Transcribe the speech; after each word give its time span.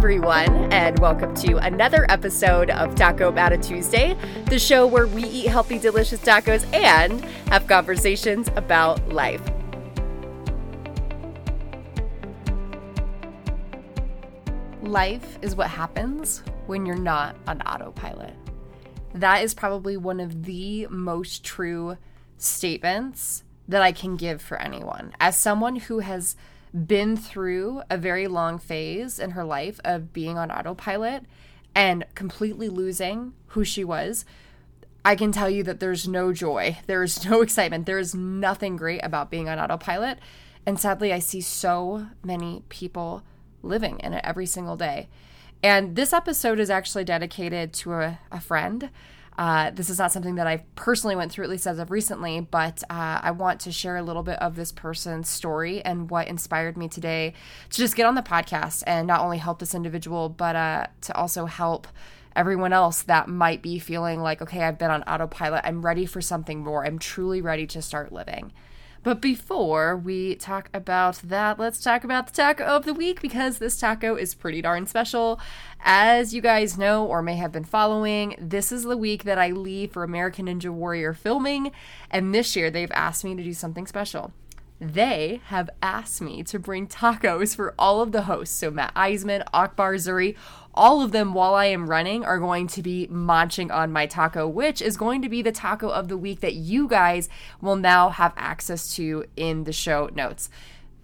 everyone, 0.00 0.72
and 0.72 0.98
welcome 0.98 1.34
to 1.34 1.58
another 1.58 2.06
episode 2.08 2.70
of 2.70 2.94
Taco 2.94 3.30
Bata 3.30 3.58
Tuesday, 3.58 4.16
the 4.46 4.58
show 4.58 4.86
where 4.86 5.06
we 5.06 5.24
eat 5.24 5.48
healthy, 5.48 5.78
delicious 5.78 6.18
tacos 6.20 6.64
and 6.72 7.22
have 7.50 7.66
conversations 7.66 8.48
about 8.56 9.06
life. 9.10 9.42
Life 14.80 15.38
is 15.42 15.54
what 15.54 15.68
happens 15.68 16.42
when 16.66 16.86
you're 16.86 16.96
not 16.96 17.36
on 17.46 17.60
autopilot. 17.60 18.32
That 19.12 19.44
is 19.44 19.52
probably 19.52 19.98
one 19.98 20.18
of 20.18 20.46
the 20.46 20.86
most 20.86 21.44
true 21.44 21.98
statements 22.38 23.44
that 23.68 23.82
I 23.82 23.92
can 23.92 24.16
give 24.16 24.40
for 24.40 24.56
anyone. 24.56 25.12
As 25.20 25.36
someone 25.36 25.76
who 25.76 25.98
has 25.98 26.36
been 26.72 27.16
through 27.16 27.82
a 27.90 27.96
very 27.96 28.26
long 28.26 28.58
phase 28.58 29.18
in 29.18 29.32
her 29.32 29.44
life 29.44 29.80
of 29.84 30.12
being 30.12 30.38
on 30.38 30.50
autopilot 30.50 31.24
and 31.74 32.04
completely 32.14 32.68
losing 32.68 33.32
who 33.48 33.64
she 33.64 33.84
was, 33.84 34.24
I 35.04 35.16
can 35.16 35.32
tell 35.32 35.48
you 35.48 35.62
that 35.64 35.80
there's 35.80 36.06
no 36.06 36.32
joy, 36.32 36.78
there's 36.86 37.24
no 37.24 37.42
excitement, 37.42 37.86
there 37.86 37.98
is 37.98 38.14
nothing 38.14 38.76
great 38.76 39.00
about 39.02 39.30
being 39.30 39.48
on 39.48 39.58
autopilot. 39.58 40.18
And 40.66 40.78
sadly, 40.78 41.12
I 41.12 41.20
see 41.20 41.40
so 41.40 42.08
many 42.22 42.62
people 42.68 43.22
living 43.62 43.98
in 44.00 44.12
it 44.12 44.24
every 44.24 44.46
single 44.46 44.76
day. 44.76 45.08
And 45.62 45.96
this 45.96 46.12
episode 46.12 46.58
is 46.58 46.70
actually 46.70 47.04
dedicated 47.04 47.72
to 47.74 47.92
a, 47.94 48.18
a 48.30 48.40
friend 48.40 48.90
uh, 49.40 49.70
this 49.70 49.88
is 49.88 49.98
not 49.98 50.12
something 50.12 50.34
that 50.34 50.46
I 50.46 50.58
personally 50.74 51.16
went 51.16 51.32
through, 51.32 51.44
at 51.44 51.50
least 51.50 51.66
as 51.66 51.78
of 51.78 51.90
recently, 51.90 52.40
but 52.40 52.82
uh, 52.90 53.20
I 53.22 53.30
want 53.30 53.58
to 53.60 53.72
share 53.72 53.96
a 53.96 54.02
little 54.02 54.22
bit 54.22 54.38
of 54.38 54.54
this 54.54 54.70
person's 54.70 55.30
story 55.30 55.80
and 55.80 56.10
what 56.10 56.28
inspired 56.28 56.76
me 56.76 56.88
today 56.88 57.32
to 57.70 57.78
just 57.78 57.96
get 57.96 58.04
on 58.04 58.14
the 58.14 58.20
podcast 58.20 58.82
and 58.86 59.06
not 59.06 59.22
only 59.22 59.38
help 59.38 59.58
this 59.58 59.74
individual, 59.74 60.28
but 60.28 60.56
uh, 60.56 60.86
to 61.00 61.16
also 61.16 61.46
help 61.46 61.88
everyone 62.36 62.74
else 62.74 63.00
that 63.00 63.30
might 63.30 63.62
be 63.62 63.78
feeling 63.78 64.20
like, 64.20 64.42
okay, 64.42 64.62
I've 64.62 64.78
been 64.78 64.90
on 64.90 65.04
autopilot. 65.04 65.62
I'm 65.64 65.80
ready 65.80 66.04
for 66.04 66.20
something 66.20 66.62
more. 66.62 66.84
I'm 66.84 66.98
truly 66.98 67.40
ready 67.40 67.66
to 67.68 67.80
start 67.80 68.12
living. 68.12 68.52
But 69.02 69.22
before 69.22 69.96
we 69.96 70.34
talk 70.34 70.68
about 70.74 71.16
that, 71.24 71.58
let's 71.58 71.82
talk 71.82 72.04
about 72.04 72.26
the 72.26 72.34
taco 72.34 72.64
of 72.64 72.84
the 72.84 72.92
week 72.92 73.22
because 73.22 73.56
this 73.56 73.78
taco 73.78 74.14
is 74.14 74.34
pretty 74.34 74.60
darn 74.60 74.86
special. 74.86 75.40
As 75.80 76.34
you 76.34 76.42
guys 76.42 76.76
know 76.76 77.06
or 77.06 77.22
may 77.22 77.36
have 77.36 77.50
been 77.50 77.64
following, 77.64 78.36
this 78.38 78.70
is 78.70 78.82
the 78.82 78.98
week 78.98 79.24
that 79.24 79.38
I 79.38 79.52
leave 79.52 79.92
for 79.92 80.04
American 80.04 80.46
Ninja 80.46 80.70
Warrior 80.70 81.14
filming, 81.14 81.72
and 82.10 82.34
this 82.34 82.54
year 82.54 82.70
they've 82.70 82.92
asked 82.92 83.24
me 83.24 83.34
to 83.34 83.42
do 83.42 83.54
something 83.54 83.86
special 83.86 84.32
they 84.80 85.42
have 85.44 85.68
asked 85.82 86.22
me 86.22 86.42
to 86.42 86.58
bring 86.58 86.86
tacos 86.86 87.54
for 87.54 87.74
all 87.78 88.00
of 88.00 88.12
the 88.12 88.22
hosts. 88.22 88.56
So 88.56 88.70
Matt 88.70 88.94
Iseman, 88.94 89.44
Akbar 89.52 89.94
Zuri, 89.96 90.36
all 90.74 91.02
of 91.02 91.12
them 91.12 91.34
while 91.34 91.54
I 91.54 91.66
am 91.66 91.90
running 91.90 92.24
are 92.24 92.38
going 92.38 92.66
to 92.68 92.82
be 92.82 93.06
munching 93.08 93.70
on 93.70 93.92
my 93.92 94.06
taco, 94.06 94.46
which 94.46 94.80
is 94.80 94.96
going 94.96 95.22
to 95.22 95.28
be 95.28 95.42
the 95.42 95.52
taco 95.52 95.88
of 95.88 96.08
the 96.08 96.16
week 96.16 96.40
that 96.40 96.54
you 96.54 96.88
guys 96.88 97.28
will 97.60 97.76
now 97.76 98.10
have 98.10 98.32
access 98.36 98.94
to 98.96 99.24
in 99.36 99.64
the 99.64 99.72
show 99.72 100.10
notes. 100.14 100.48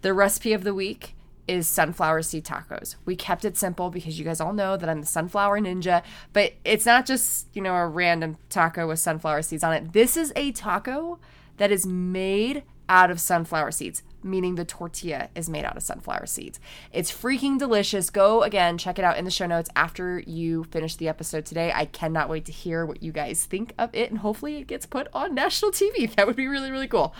The 0.01 0.13
recipe 0.13 0.53
of 0.53 0.63
the 0.63 0.73
week 0.73 1.15
is 1.47 1.67
sunflower 1.67 2.21
seed 2.23 2.43
tacos. 2.43 2.95
We 3.05 3.15
kept 3.15 3.45
it 3.45 3.57
simple 3.57 3.89
because 3.89 4.19
you 4.19 4.25
guys 4.25 4.41
all 4.41 4.53
know 4.53 4.77
that 4.77 4.89
I'm 4.89 5.01
the 5.01 5.07
sunflower 5.07 5.61
ninja, 5.61 6.03
but 6.33 6.53
it's 6.65 6.85
not 6.85 7.05
just, 7.05 7.47
you 7.53 7.61
know, 7.61 7.75
a 7.75 7.87
random 7.87 8.37
taco 8.49 8.87
with 8.87 8.99
sunflower 8.99 9.43
seeds 9.43 9.63
on 9.63 9.73
it. 9.73 9.93
This 9.93 10.17
is 10.17 10.33
a 10.35 10.51
taco 10.51 11.19
that 11.57 11.71
is 11.71 11.85
made 11.85 12.63
out 12.89 13.11
of 13.11 13.19
sunflower 13.19 13.71
seeds, 13.71 14.03
meaning 14.27 14.55
the 14.55 14.65
tortilla 14.65 15.29
is 15.35 15.49
made 15.49 15.65
out 15.65 15.77
of 15.77 15.83
sunflower 15.83 16.25
seeds. 16.25 16.59
It's 16.91 17.11
freaking 17.11 17.57
delicious. 17.57 18.09
Go 18.09 18.43
again, 18.43 18.77
check 18.77 18.99
it 18.99 19.05
out 19.05 19.17
in 19.17 19.25
the 19.25 19.31
show 19.31 19.47
notes 19.47 19.69
after 19.75 20.19
you 20.19 20.65
finish 20.65 20.95
the 20.95 21.07
episode 21.07 21.45
today. 21.45 21.71
I 21.73 21.85
cannot 21.85 22.29
wait 22.29 22.45
to 22.45 22.51
hear 22.51 22.85
what 22.85 23.01
you 23.01 23.11
guys 23.11 23.45
think 23.45 23.73
of 23.77 23.89
it, 23.93 24.09
and 24.09 24.19
hopefully 24.19 24.57
it 24.57 24.67
gets 24.67 24.85
put 24.85 25.07
on 25.13 25.33
national 25.33 25.71
TV. 25.71 26.07
That 26.17 26.25
would 26.25 26.35
be 26.35 26.47
really, 26.47 26.71
really 26.71 26.87
cool. 26.87 27.13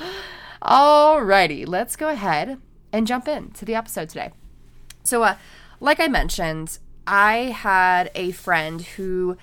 Alrighty, 0.61 1.67
let's 1.67 1.95
go 1.95 2.09
ahead 2.09 2.59
and 2.91 3.05
jump 3.05 3.27
in 3.27 3.51
to 3.51 3.65
the 3.65 3.75
episode 3.75 4.09
today. 4.09 4.31
So, 5.03 5.23
uh, 5.23 5.35
like 5.79 5.99
I 5.99 6.07
mentioned, 6.07 6.79
I 7.05 7.55
had 7.55 8.11
a 8.15 8.31
friend 8.31 8.81
who 8.81 9.37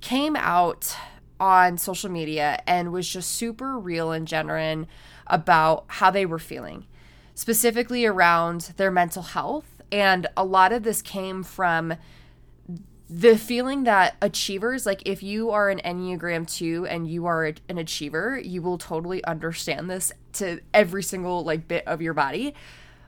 came 0.00 0.36
out 0.36 0.96
on 1.38 1.78
social 1.78 2.10
media 2.10 2.62
and 2.66 2.92
was 2.92 3.08
just 3.08 3.30
super 3.30 3.78
real 3.78 4.12
and 4.12 4.26
genuine 4.26 4.86
about 5.26 5.84
how 5.88 6.10
they 6.10 6.26
were 6.26 6.38
feeling, 6.38 6.86
specifically 7.34 8.06
around 8.06 8.72
their 8.76 8.90
mental 8.90 9.22
health. 9.22 9.82
And 9.92 10.26
a 10.36 10.44
lot 10.44 10.72
of 10.72 10.82
this 10.82 11.02
came 11.02 11.42
from 11.42 11.94
the 13.08 13.36
feeling 13.36 13.84
that 13.84 14.16
achievers, 14.22 14.86
like 14.86 15.02
if 15.04 15.22
you 15.22 15.50
are 15.50 15.68
an 15.68 15.80
Enneagram 15.84 16.50
2 16.50 16.86
and 16.86 17.06
you 17.06 17.26
are 17.26 17.44
an 17.44 17.78
achiever, 17.78 18.40
you 18.42 18.62
will 18.62 18.78
totally 18.78 19.22
understand 19.24 19.90
this 19.90 20.10
to 20.34 20.60
every 20.72 21.02
single 21.02 21.44
like 21.44 21.68
bit 21.68 21.86
of 21.86 22.00
your 22.00 22.14
body. 22.14 22.54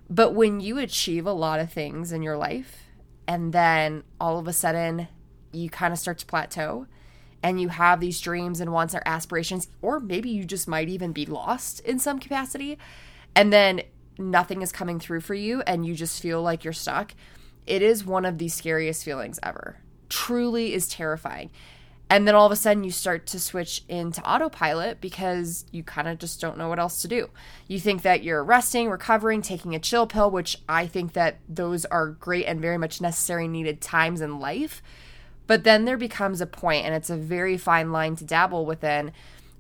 But 0.09 0.35
when 0.35 0.61
you 0.61 0.79
achieve 0.79 1.27
a 1.27 1.33
lot 1.33 1.61
of 1.61 1.73
things 1.73 2.13
in 2.13 2.23
your 2.23 2.37
life 2.37 2.85
and 3.27 3.53
then 3.53 4.05
all 4.21 4.39
of 4.39 4.47
a 4.47 4.53
sudden 4.53 5.09
you 5.53 5.71
kind 5.71 5.93
of 5.93 5.99
start 5.99 6.19
to 6.19 6.27
plateau, 6.27 6.87
and 7.43 7.61
you 7.61 7.69
have 7.69 8.01
these 8.01 8.21
dreams 8.21 8.61
and 8.61 8.73
wants 8.73 8.95
or 8.95 9.03
aspirations, 9.07 9.69
or 9.81 10.01
maybe 10.01 10.29
you 10.29 10.45
just 10.45 10.67
might 10.67 10.89
even 10.89 11.13
be 11.13 11.25
lost 11.25 11.81
in 11.81 11.99
some 11.99 12.19
capacity, 12.19 12.77
and 13.35 13.53
then 13.53 13.83
nothing 14.19 14.63
is 14.63 14.73
coming 14.73 14.99
through 14.99 15.21
for 15.21 15.35
you 15.35 15.63
and 15.63 15.87
you 15.87 15.95
just 15.95 16.23
feel 16.23 16.43
like 16.43 16.65
you're 16.65 16.73
stuck, 16.73 17.15
it 17.67 17.83
is 17.83 18.05
one 18.05 18.25
of 18.25 18.39
the 18.39 18.49
scariest 18.49 19.05
feelings 19.05 19.39
ever. 19.43 19.79
Truly 20.09 20.73
is 20.73 20.89
terrifying. 20.89 21.51
And 22.09 22.27
then 22.27 22.37
all 22.37 22.47
of 22.47 22.53
a 22.53 22.57
sudden 22.57 22.85
you 22.85 22.93
start 22.93 23.27
to 23.29 23.41
switch 23.41 23.83
into 23.89 24.23
autopilot 24.23 25.01
because 25.01 25.65
you 25.73 25.83
kind 25.83 26.07
of 26.07 26.19
just 26.19 26.41
don't 26.41 26.57
know 26.57 26.69
what 26.69 26.79
else 26.79 27.03
to 27.03 27.09
do. 27.09 27.31
You 27.67 27.81
think 27.81 28.03
that 28.03 28.23
you're 28.23 28.45
resting, 28.45 28.89
recovering, 28.89 29.43
taking 29.43 29.75
a 29.75 29.81
chill 29.81 30.07
pill, 30.07 30.31
which 30.31 30.59
I 30.69 30.87
think 30.87 31.15
that 31.15 31.39
those 31.49 31.85
are 31.87 32.07
great 32.09 32.45
and 32.45 32.61
very 32.61 32.79
much 32.79 33.01
necessary 33.01 33.49
needed 33.49 33.81
times 33.81 34.21
in 34.21 34.39
life. 34.39 34.83
But 35.49 35.65
then 35.65 35.85
there 35.85 35.97
becomes 35.97 36.41
a 36.41 36.47
point, 36.47 36.85
and 36.87 36.95
it's 36.95 37.11
a 37.11 37.17
very 37.17 37.57
fine 37.57 37.93
line 37.93 38.17
to 38.17 38.25
dabble 38.25 38.67
within 38.67 39.13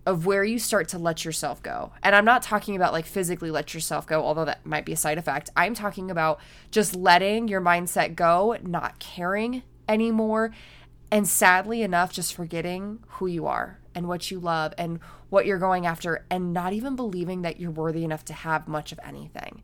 of 0.06 0.24
where 0.24 0.44
you 0.44 0.58
start 0.58 0.88
to 0.88 0.98
let 0.98 1.24
yourself 1.24 1.60
go. 1.62 1.92
And 2.02 2.14
I'm 2.14 2.24
not 2.24 2.40
talking 2.40 2.76
about 2.76 2.92
like 2.92 3.04
physically 3.04 3.50
let 3.50 3.74
yourself 3.74 4.06
go, 4.06 4.24
although 4.24 4.44
that 4.44 4.64
might 4.64 4.86
be 4.86 4.92
a 4.92 4.96
side 4.96 5.18
effect. 5.18 5.50
I'm 5.56 5.74
talking 5.74 6.10
about 6.10 6.40
just 6.70 6.94
letting 6.94 7.48
your 7.48 7.60
mindset 7.60 8.14
go, 8.14 8.56
not 8.62 9.00
caring 9.00 9.64
anymore, 9.88 10.52
and 11.10 11.26
sadly 11.26 11.82
enough, 11.82 12.12
just 12.12 12.34
forgetting 12.34 13.00
who 13.08 13.26
you 13.26 13.46
are 13.46 13.80
and 13.94 14.06
what 14.08 14.30
you 14.30 14.38
love 14.38 14.72
and 14.78 15.00
what 15.28 15.44
you're 15.44 15.58
going 15.58 15.86
after, 15.86 16.24
and 16.30 16.52
not 16.52 16.72
even 16.72 16.94
believing 16.94 17.42
that 17.42 17.58
you're 17.58 17.70
worthy 17.70 18.04
enough 18.04 18.24
to 18.24 18.32
have 18.32 18.68
much 18.68 18.92
of 18.92 19.00
anything. 19.04 19.62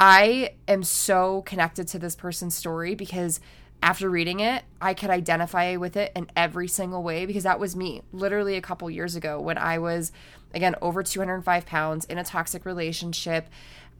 I 0.00 0.54
am 0.66 0.82
so 0.82 1.42
connected 1.42 1.86
to 1.88 1.98
this 1.98 2.16
person's 2.16 2.54
story 2.54 2.94
because 2.94 3.40
after 3.82 4.10
reading 4.10 4.40
it, 4.40 4.64
I 4.80 4.94
could 4.94 5.10
identify 5.10 5.76
with 5.76 5.96
it 5.96 6.12
in 6.16 6.30
every 6.36 6.68
single 6.68 7.02
way 7.02 7.26
because 7.26 7.44
that 7.44 7.60
was 7.60 7.76
me 7.76 8.02
literally 8.12 8.56
a 8.56 8.60
couple 8.60 8.90
years 8.90 9.14
ago 9.14 9.40
when 9.40 9.56
I 9.56 9.78
was, 9.78 10.12
again, 10.52 10.74
over 10.82 11.02
205 11.02 11.66
pounds 11.66 12.04
in 12.06 12.18
a 12.18 12.24
toxic 12.24 12.64
relationship. 12.64 13.48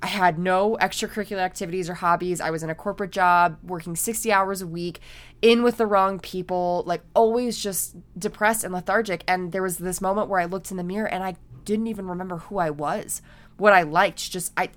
I 0.03 0.07
had 0.07 0.39
no 0.39 0.77
extracurricular 0.81 1.39
activities 1.39 1.89
or 1.89 1.95
hobbies. 1.95 2.41
I 2.41 2.51
was 2.51 2.63
in 2.63 2.71
a 2.71 2.75
corporate 2.75 3.11
job, 3.11 3.59
working 3.63 3.97
60 3.97 4.33
hours 4.33 4.63
a 4.63 4.67
week, 4.67 5.01
in 5.43 5.63
with 5.63 5.77
the 5.77 5.87
wrong 5.87 6.21
people, 6.21 6.85
like 6.87 7.03
always 7.15 7.59
just 7.59 7.97
depressed 8.19 8.65
and 8.65 8.73
lethargic. 8.73 9.25
And 9.27 9.53
there 9.53 9.63
was 9.63 9.79
this 9.79 10.01
moment 10.01 10.29
where 10.29 10.41
I 10.41 10.45
looked 10.45 10.71
in 10.71 10.77
the 10.77 10.85
mirror 10.85 11.09
and 11.09 11.25
I 11.25 11.37
didn't 11.65 11.89
even 11.89 12.07
remember 12.07 12.39
who 12.39 12.59
I 12.59 12.71
was, 12.71 13.23
what 13.57 13.73
I 13.73 13.83
liked. 13.83 14.31
Just 14.31 14.53
I 14.57 14.71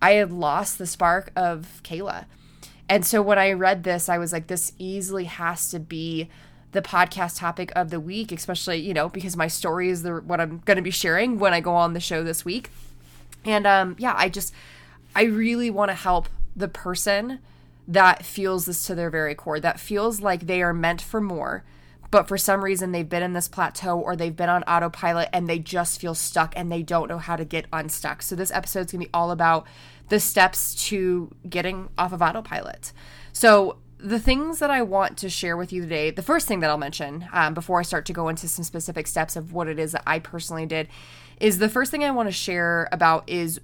I 0.00 0.12
had 0.12 0.32
lost 0.32 0.78
the 0.78 0.86
spark 0.86 1.30
of 1.36 1.80
Kayla. 1.84 2.26
And 2.88 3.06
so 3.06 3.22
when 3.22 3.38
I 3.38 3.52
read 3.52 3.84
this, 3.84 4.08
I 4.08 4.18
was 4.18 4.32
like, 4.32 4.48
this 4.48 4.72
easily 4.78 5.24
has 5.24 5.70
to 5.70 5.80
be 5.80 6.28
the 6.72 6.82
podcast 6.82 7.38
topic 7.38 7.72
of 7.76 7.90
the 7.90 8.00
week, 8.00 8.32
especially, 8.32 8.78
you 8.78 8.94
know, 8.94 9.08
because 9.08 9.36
my 9.36 9.46
story 9.46 9.88
is 9.88 10.02
the 10.02 10.16
what 10.16 10.40
I'm 10.40 10.62
going 10.64 10.76
to 10.76 10.82
be 10.82 10.90
sharing 10.90 11.38
when 11.38 11.52
I 11.52 11.60
go 11.60 11.74
on 11.74 11.92
the 11.92 12.00
show 12.00 12.22
this 12.24 12.44
week. 12.44 12.70
And 13.44 13.66
um 13.66 13.96
yeah, 13.98 14.14
I 14.16 14.28
just 14.28 14.54
I 15.14 15.24
really 15.24 15.70
want 15.70 15.90
to 15.90 15.94
help 15.94 16.28
the 16.56 16.68
person 16.68 17.38
that 17.86 18.24
feels 18.24 18.66
this 18.66 18.86
to 18.86 18.94
their 18.94 19.10
very 19.10 19.34
core, 19.34 19.60
that 19.60 19.80
feels 19.80 20.20
like 20.20 20.46
they 20.46 20.62
are 20.62 20.72
meant 20.72 21.02
for 21.02 21.20
more, 21.20 21.64
but 22.12 22.28
for 22.28 22.36
some 22.38 22.62
reason 22.62 22.92
they've 22.92 23.08
been 23.08 23.22
in 23.22 23.32
this 23.32 23.48
plateau 23.48 23.98
or 23.98 24.14
they've 24.14 24.36
been 24.36 24.50
on 24.50 24.62
autopilot 24.64 25.30
and 25.32 25.48
they 25.48 25.58
just 25.58 25.98
feel 25.98 26.14
stuck 26.14 26.52
and 26.54 26.70
they 26.70 26.82
don't 26.82 27.08
know 27.08 27.18
how 27.18 27.34
to 27.34 27.44
get 27.44 27.64
unstuck. 27.72 28.22
So 28.22 28.36
this 28.36 28.52
episode 28.52 28.80
is 28.80 28.92
going 28.92 29.00
to 29.00 29.06
be 29.08 29.10
all 29.14 29.30
about 29.30 29.66
the 30.10 30.20
steps 30.20 30.74
to 30.88 31.34
getting 31.48 31.88
off 31.96 32.12
of 32.12 32.20
autopilot. 32.20 32.92
So, 33.32 33.78
the 33.98 34.18
things 34.18 34.58
that 34.58 34.68
I 34.68 34.82
want 34.82 35.16
to 35.18 35.30
share 35.30 35.56
with 35.56 35.72
you 35.72 35.82
today, 35.82 36.10
the 36.10 36.22
first 36.22 36.48
thing 36.48 36.58
that 36.58 36.70
I'll 36.70 36.76
mention 36.76 37.28
um, 37.32 37.54
before 37.54 37.78
I 37.78 37.82
start 37.82 38.04
to 38.06 38.12
go 38.12 38.28
into 38.28 38.48
some 38.48 38.64
specific 38.64 39.06
steps 39.06 39.36
of 39.36 39.52
what 39.52 39.68
it 39.68 39.78
is 39.78 39.92
that 39.92 40.02
I 40.04 40.18
personally 40.18 40.66
did, 40.66 40.88
is 41.38 41.58
the 41.58 41.68
first 41.68 41.92
thing 41.92 42.02
I 42.02 42.10
want 42.10 42.28
to 42.28 42.32
share 42.32 42.88
about 42.90 43.28
is 43.28 43.60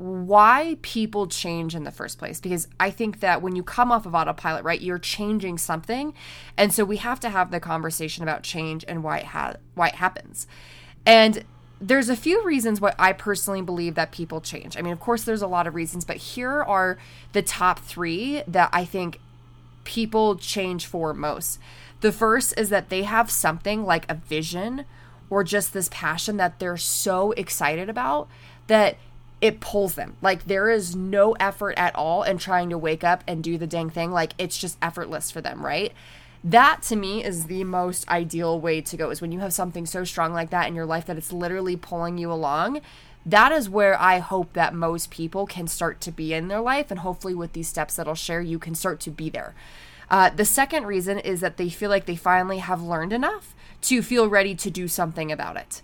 why 0.00 0.78
people 0.80 1.26
change 1.26 1.74
in 1.74 1.84
the 1.84 1.90
first 1.90 2.18
place 2.18 2.40
because 2.40 2.66
I 2.80 2.90
think 2.90 3.20
that 3.20 3.42
when 3.42 3.54
you 3.54 3.62
come 3.62 3.92
off 3.92 4.06
of 4.06 4.14
autopilot, 4.14 4.64
right, 4.64 4.80
you're 4.80 4.98
changing 4.98 5.58
something. 5.58 6.14
And 6.56 6.72
so 6.72 6.86
we 6.86 6.96
have 6.96 7.20
to 7.20 7.28
have 7.28 7.50
the 7.50 7.60
conversation 7.60 8.22
about 8.22 8.42
change 8.42 8.82
and 8.88 9.04
why 9.04 9.18
it 9.18 9.26
ha- 9.26 9.56
why 9.74 9.88
it 9.88 9.96
happens. 9.96 10.46
And 11.04 11.44
there's 11.82 12.08
a 12.08 12.16
few 12.16 12.42
reasons 12.42 12.80
why 12.80 12.94
I 12.98 13.12
personally 13.12 13.60
believe 13.60 13.94
that 13.96 14.10
people 14.10 14.40
change. 14.40 14.74
I 14.74 14.80
mean, 14.80 14.94
of 14.94 15.00
course 15.00 15.24
there's 15.24 15.42
a 15.42 15.46
lot 15.46 15.66
of 15.66 15.74
reasons, 15.74 16.06
but 16.06 16.16
here 16.16 16.62
are 16.62 16.96
the 17.32 17.42
top 17.42 17.80
3 17.80 18.44
that 18.48 18.70
I 18.72 18.86
think 18.86 19.20
people 19.84 20.36
change 20.36 20.86
for 20.86 21.12
most. 21.12 21.58
The 22.00 22.10
first 22.12 22.54
is 22.56 22.70
that 22.70 22.88
they 22.88 23.02
have 23.02 23.30
something 23.30 23.84
like 23.84 24.10
a 24.10 24.14
vision 24.14 24.86
or 25.28 25.44
just 25.44 25.74
this 25.74 25.90
passion 25.92 26.38
that 26.38 26.58
they're 26.58 26.78
so 26.78 27.32
excited 27.32 27.90
about 27.90 28.28
that 28.66 28.96
it 29.40 29.60
pulls 29.60 29.94
them. 29.94 30.16
Like 30.20 30.44
there 30.44 30.68
is 30.68 30.94
no 30.94 31.32
effort 31.32 31.74
at 31.76 31.94
all 31.94 32.22
in 32.22 32.38
trying 32.38 32.70
to 32.70 32.78
wake 32.78 33.04
up 33.04 33.24
and 33.26 33.42
do 33.42 33.56
the 33.56 33.66
dang 33.66 33.90
thing. 33.90 34.10
Like 34.10 34.32
it's 34.38 34.58
just 34.58 34.78
effortless 34.82 35.30
for 35.30 35.40
them, 35.40 35.64
right? 35.64 35.92
That 36.42 36.82
to 36.84 36.96
me 36.96 37.22
is 37.22 37.46
the 37.46 37.64
most 37.64 38.08
ideal 38.08 38.58
way 38.60 38.80
to 38.80 38.96
go 38.96 39.10
is 39.10 39.20
when 39.20 39.32
you 39.32 39.40
have 39.40 39.52
something 39.52 39.84
so 39.84 40.04
strong 40.04 40.32
like 40.32 40.50
that 40.50 40.68
in 40.68 40.74
your 40.74 40.86
life 40.86 41.06
that 41.06 41.18
it's 41.18 41.32
literally 41.32 41.76
pulling 41.76 42.16
you 42.16 42.32
along. 42.32 42.80
That 43.26 43.52
is 43.52 43.68
where 43.68 44.00
I 44.00 44.18
hope 44.18 44.54
that 44.54 44.74
most 44.74 45.10
people 45.10 45.46
can 45.46 45.66
start 45.66 46.00
to 46.02 46.10
be 46.10 46.32
in 46.32 46.48
their 46.48 46.60
life. 46.60 46.90
And 46.90 47.00
hopefully, 47.00 47.34
with 47.34 47.52
these 47.52 47.68
steps 47.68 47.96
that 47.96 48.08
I'll 48.08 48.14
share, 48.14 48.40
you 48.40 48.58
can 48.58 48.74
start 48.74 49.00
to 49.00 49.10
be 49.10 49.28
there. 49.28 49.54
Uh, 50.10 50.30
the 50.30 50.46
second 50.46 50.86
reason 50.86 51.18
is 51.18 51.40
that 51.40 51.58
they 51.58 51.68
feel 51.68 51.90
like 51.90 52.06
they 52.06 52.16
finally 52.16 52.58
have 52.58 52.82
learned 52.82 53.12
enough 53.12 53.54
to 53.82 54.02
feel 54.02 54.28
ready 54.28 54.54
to 54.54 54.70
do 54.70 54.88
something 54.88 55.30
about 55.30 55.56
it. 55.56 55.82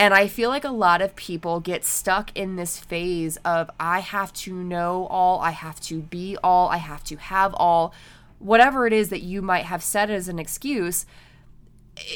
And 0.00 0.14
I 0.14 0.28
feel 0.28 0.48
like 0.48 0.64
a 0.64 0.70
lot 0.70 1.02
of 1.02 1.14
people 1.14 1.60
get 1.60 1.84
stuck 1.84 2.34
in 2.34 2.56
this 2.56 2.78
phase 2.78 3.36
of 3.44 3.70
I 3.78 3.98
have 4.00 4.32
to 4.32 4.54
know 4.54 5.06
all, 5.10 5.40
I 5.40 5.50
have 5.50 5.78
to 5.80 6.00
be 6.00 6.38
all, 6.42 6.70
I 6.70 6.78
have 6.78 7.04
to 7.04 7.16
have 7.16 7.52
all. 7.52 7.92
Whatever 8.38 8.86
it 8.86 8.94
is 8.94 9.10
that 9.10 9.20
you 9.20 9.42
might 9.42 9.66
have 9.66 9.82
said 9.82 10.10
as 10.10 10.26
an 10.26 10.38
excuse, 10.38 11.04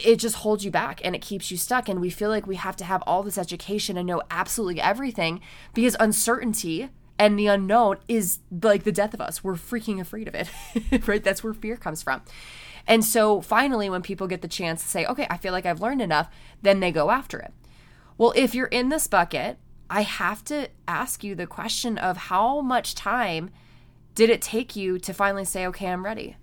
it 0.02 0.16
just 0.16 0.36
holds 0.36 0.64
you 0.64 0.70
back 0.70 1.02
and 1.04 1.14
it 1.14 1.20
keeps 1.20 1.50
you 1.50 1.58
stuck. 1.58 1.86
And 1.90 2.00
we 2.00 2.08
feel 2.08 2.30
like 2.30 2.46
we 2.46 2.56
have 2.56 2.74
to 2.76 2.84
have 2.84 3.02
all 3.06 3.22
this 3.22 3.36
education 3.36 3.98
and 3.98 4.06
know 4.06 4.22
absolutely 4.30 4.80
everything 4.80 5.42
because 5.74 5.94
uncertainty 6.00 6.88
and 7.18 7.38
the 7.38 7.48
unknown 7.48 7.98
is 8.08 8.38
like 8.62 8.84
the 8.84 8.92
death 8.92 9.12
of 9.12 9.20
us. 9.20 9.44
We're 9.44 9.56
freaking 9.56 10.00
afraid 10.00 10.26
of 10.26 10.34
it, 10.34 10.48
right? 11.06 11.22
That's 11.22 11.44
where 11.44 11.52
fear 11.52 11.76
comes 11.76 12.02
from. 12.02 12.22
And 12.86 13.04
so 13.04 13.42
finally, 13.42 13.90
when 13.90 14.00
people 14.00 14.26
get 14.26 14.40
the 14.40 14.48
chance 14.48 14.82
to 14.82 14.88
say, 14.88 15.04
okay, 15.04 15.26
I 15.28 15.36
feel 15.36 15.52
like 15.52 15.66
I've 15.66 15.82
learned 15.82 16.00
enough, 16.00 16.30
then 16.62 16.80
they 16.80 16.90
go 16.90 17.10
after 17.10 17.38
it. 17.38 17.52
Well, 18.16 18.32
if 18.36 18.54
you're 18.54 18.66
in 18.66 18.90
this 18.90 19.06
bucket, 19.06 19.58
I 19.90 20.02
have 20.02 20.44
to 20.44 20.68
ask 20.86 21.24
you 21.24 21.34
the 21.34 21.46
question 21.46 21.98
of 21.98 22.16
how 22.16 22.60
much 22.60 22.94
time 22.94 23.50
did 24.14 24.30
it 24.30 24.40
take 24.40 24.76
you 24.76 24.98
to 25.00 25.12
finally 25.12 25.44
say, 25.44 25.66
okay, 25.66 25.88
I'm 25.88 26.04
ready? 26.04 26.36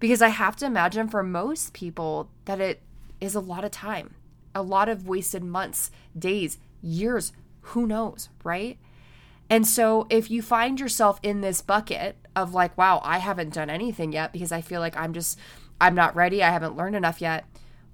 Because 0.00 0.20
I 0.20 0.28
have 0.28 0.56
to 0.56 0.66
imagine 0.66 1.08
for 1.08 1.22
most 1.22 1.72
people 1.72 2.30
that 2.44 2.60
it 2.60 2.82
is 3.20 3.34
a 3.34 3.40
lot 3.40 3.64
of 3.64 3.70
time, 3.70 4.14
a 4.54 4.62
lot 4.62 4.88
of 4.88 5.06
wasted 5.06 5.44
months, 5.44 5.90
days, 6.18 6.58
years, 6.82 7.32
who 7.60 7.86
knows, 7.86 8.28
right? 8.42 8.78
And 9.48 9.66
so 9.66 10.06
if 10.10 10.28
you 10.30 10.42
find 10.42 10.80
yourself 10.80 11.20
in 11.22 11.40
this 11.40 11.62
bucket 11.62 12.16
of 12.34 12.52
like, 12.52 12.76
wow, 12.76 13.00
I 13.04 13.18
haven't 13.18 13.54
done 13.54 13.70
anything 13.70 14.12
yet 14.12 14.32
because 14.32 14.50
I 14.50 14.60
feel 14.60 14.80
like 14.80 14.96
I'm 14.96 15.12
just, 15.12 15.38
I'm 15.80 15.94
not 15.94 16.16
ready, 16.16 16.42
I 16.42 16.50
haven't 16.50 16.76
learned 16.76 16.96
enough 16.96 17.20
yet 17.20 17.44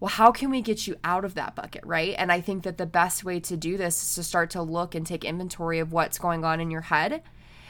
well, 0.03 0.09
how 0.09 0.33
can 0.33 0.51
we 0.51 0.61
get 0.61 0.89
you 0.89 0.97
out 1.05 1.25
of 1.25 1.35
that 1.35 1.55
bucket, 1.55 1.87
right? 1.87 2.17
And 2.19 2.33
I 2.33 2.41
think 2.41 2.65
that 2.65 2.77
the 2.77 2.87
best 2.87 3.23
way 3.23 3.39
to 3.39 3.57
do 3.57 3.77
this 3.77 4.03
is 4.03 4.17
to 4.17 4.25
start 4.25 4.51
to 4.51 4.61
look 4.61 4.97
and 4.97 5.07
take 5.07 5.25
inventory 5.25 5.79
of 5.79 5.93
what's 5.93 6.19
going 6.19 6.45
on 6.45 6.59
in 6.59 6.73
your 6.73 6.81
head 6.81 7.23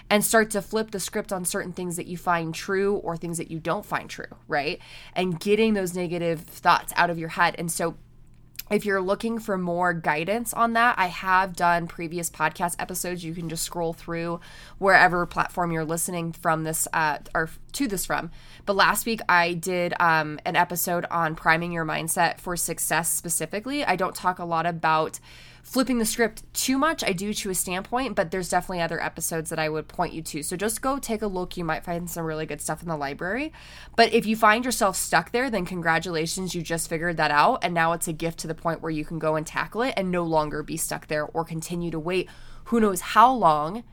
and 0.08 0.25
start 0.25 0.49
to 0.52 0.62
flip 0.62 0.93
the 0.93 0.99
script 0.99 1.31
on 1.31 1.44
certain 1.44 1.75
things 1.75 1.96
that 1.96 2.06
you 2.06 2.17
find 2.17 2.55
true 2.55 2.96
or 2.96 3.19
things 3.19 3.37
that 3.37 3.50
you 3.50 3.61
don't 3.61 3.84
find 3.84 4.08
true, 4.08 4.34
right? 4.49 4.79
And 5.14 5.38
getting 5.38 5.75
those 5.75 5.94
negative 5.94 6.40
thoughts 6.40 6.90
out 6.96 7.11
of 7.11 7.19
your 7.19 7.29
head. 7.29 7.55
And 7.58 7.70
so 7.70 7.96
if 8.70 8.87
you're 8.87 9.03
looking 9.03 9.38
for 9.38 9.59
more 9.59 9.93
guidance 9.93 10.55
on 10.55 10.73
that, 10.75 10.99
I 10.99 11.06
have 11.06 11.55
done 11.55 11.87
previous 11.87 12.31
podcast 12.31 12.76
episodes. 12.79 13.25
You 13.25 13.35
can 13.35 13.49
just 13.49 13.64
scroll 13.64 13.93
through 13.93 14.41
wherever 14.79 15.26
platform 15.26 15.73
you're 15.73 15.85
listening 15.85 16.32
from 16.32 16.64
this 16.64 16.88
uh, 16.93 17.19
or 17.35 17.50
to 17.73 17.87
this 17.87 18.06
from. 18.06 18.31
But 18.64 18.76
last 18.76 19.05
week 19.05 19.20
I 19.29 19.55
did 19.55 19.94
um, 20.00 20.38
an 20.47 20.56
episode 20.56 21.05
on 21.11 21.35
priming 21.35 21.73
your 21.73 21.85
mindset 21.85 22.38
for 22.41 22.56
success 22.56 23.12
specifically. 23.12 23.85
I 23.85 23.97
don't 23.97 24.14
talk 24.14 24.38
a 24.38 24.44
lot 24.44 24.67
about 24.67 25.19
flipping 25.62 25.99
the 25.99 26.05
script 26.05 26.43
too 26.53 26.76
much. 26.76 27.03
I 27.03 27.12
do 27.12 27.32
to 27.32 27.50
a 27.50 27.55
standpoint, 27.55 28.14
but 28.14 28.31
there's 28.31 28.49
definitely 28.49 28.82
other 28.82 29.03
episodes 29.03 29.49
that 29.50 29.59
I 29.59 29.69
would 29.69 29.88
point 29.88 30.12
you 30.12 30.20
to. 30.23 30.43
So 30.43 30.56
just 30.56 30.82
go 30.82 30.99
take 30.99 31.23
a 31.23 31.26
look. 31.26 31.56
You 31.56 31.64
might 31.64 31.85
find 31.85 32.11
some 32.11 32.25
really 32.25 32.47
good 32.47 32.61
stuff 32.61 32.82
in 32.82 32.88
the 32.88 32.97
library. 32.97 33.53
But 33.97 34.12
if 34.12 34.26
you 34.26 34.37
find 34.37 34.64
yourself 34.64 34.97
stuck 34.97 35.32
there, 35.32 35.50
then 35.50 35.64
congratulations, 35.64 36.55
you 36.55 36.62
just 36.62 36.88
figured 36.88 37.17
that 37.17 37.31
out. 37.31 37.61
And 37.62 37.73
now 37.73 37.93
it's 37.93 38.09
a 38.09 38.12
gift 38.12 38.41
to 38.41 38.49
the 38.49 38.55
point 38.55 38.82
where 38.82 38.91
you 38.91 39.05
can 39.05 39.19
go 39.19 39.37
and 39.37 39.47
tackle 39.47 39.82
it 39.82 39.94
and 39.97 40.11
no 40.11 40.25
longer 40.25 40.62
be 40.62 40.76
stuck 40.76 41.06
there 41.06 41.25
or 41.26 41.44
continue 41.44 41.91
to 41.91 41.99
wait 41.99 42.29
who 42.65 42.81
knows 42.81 43.00
how 43.00 43.32
long 43.32 43.85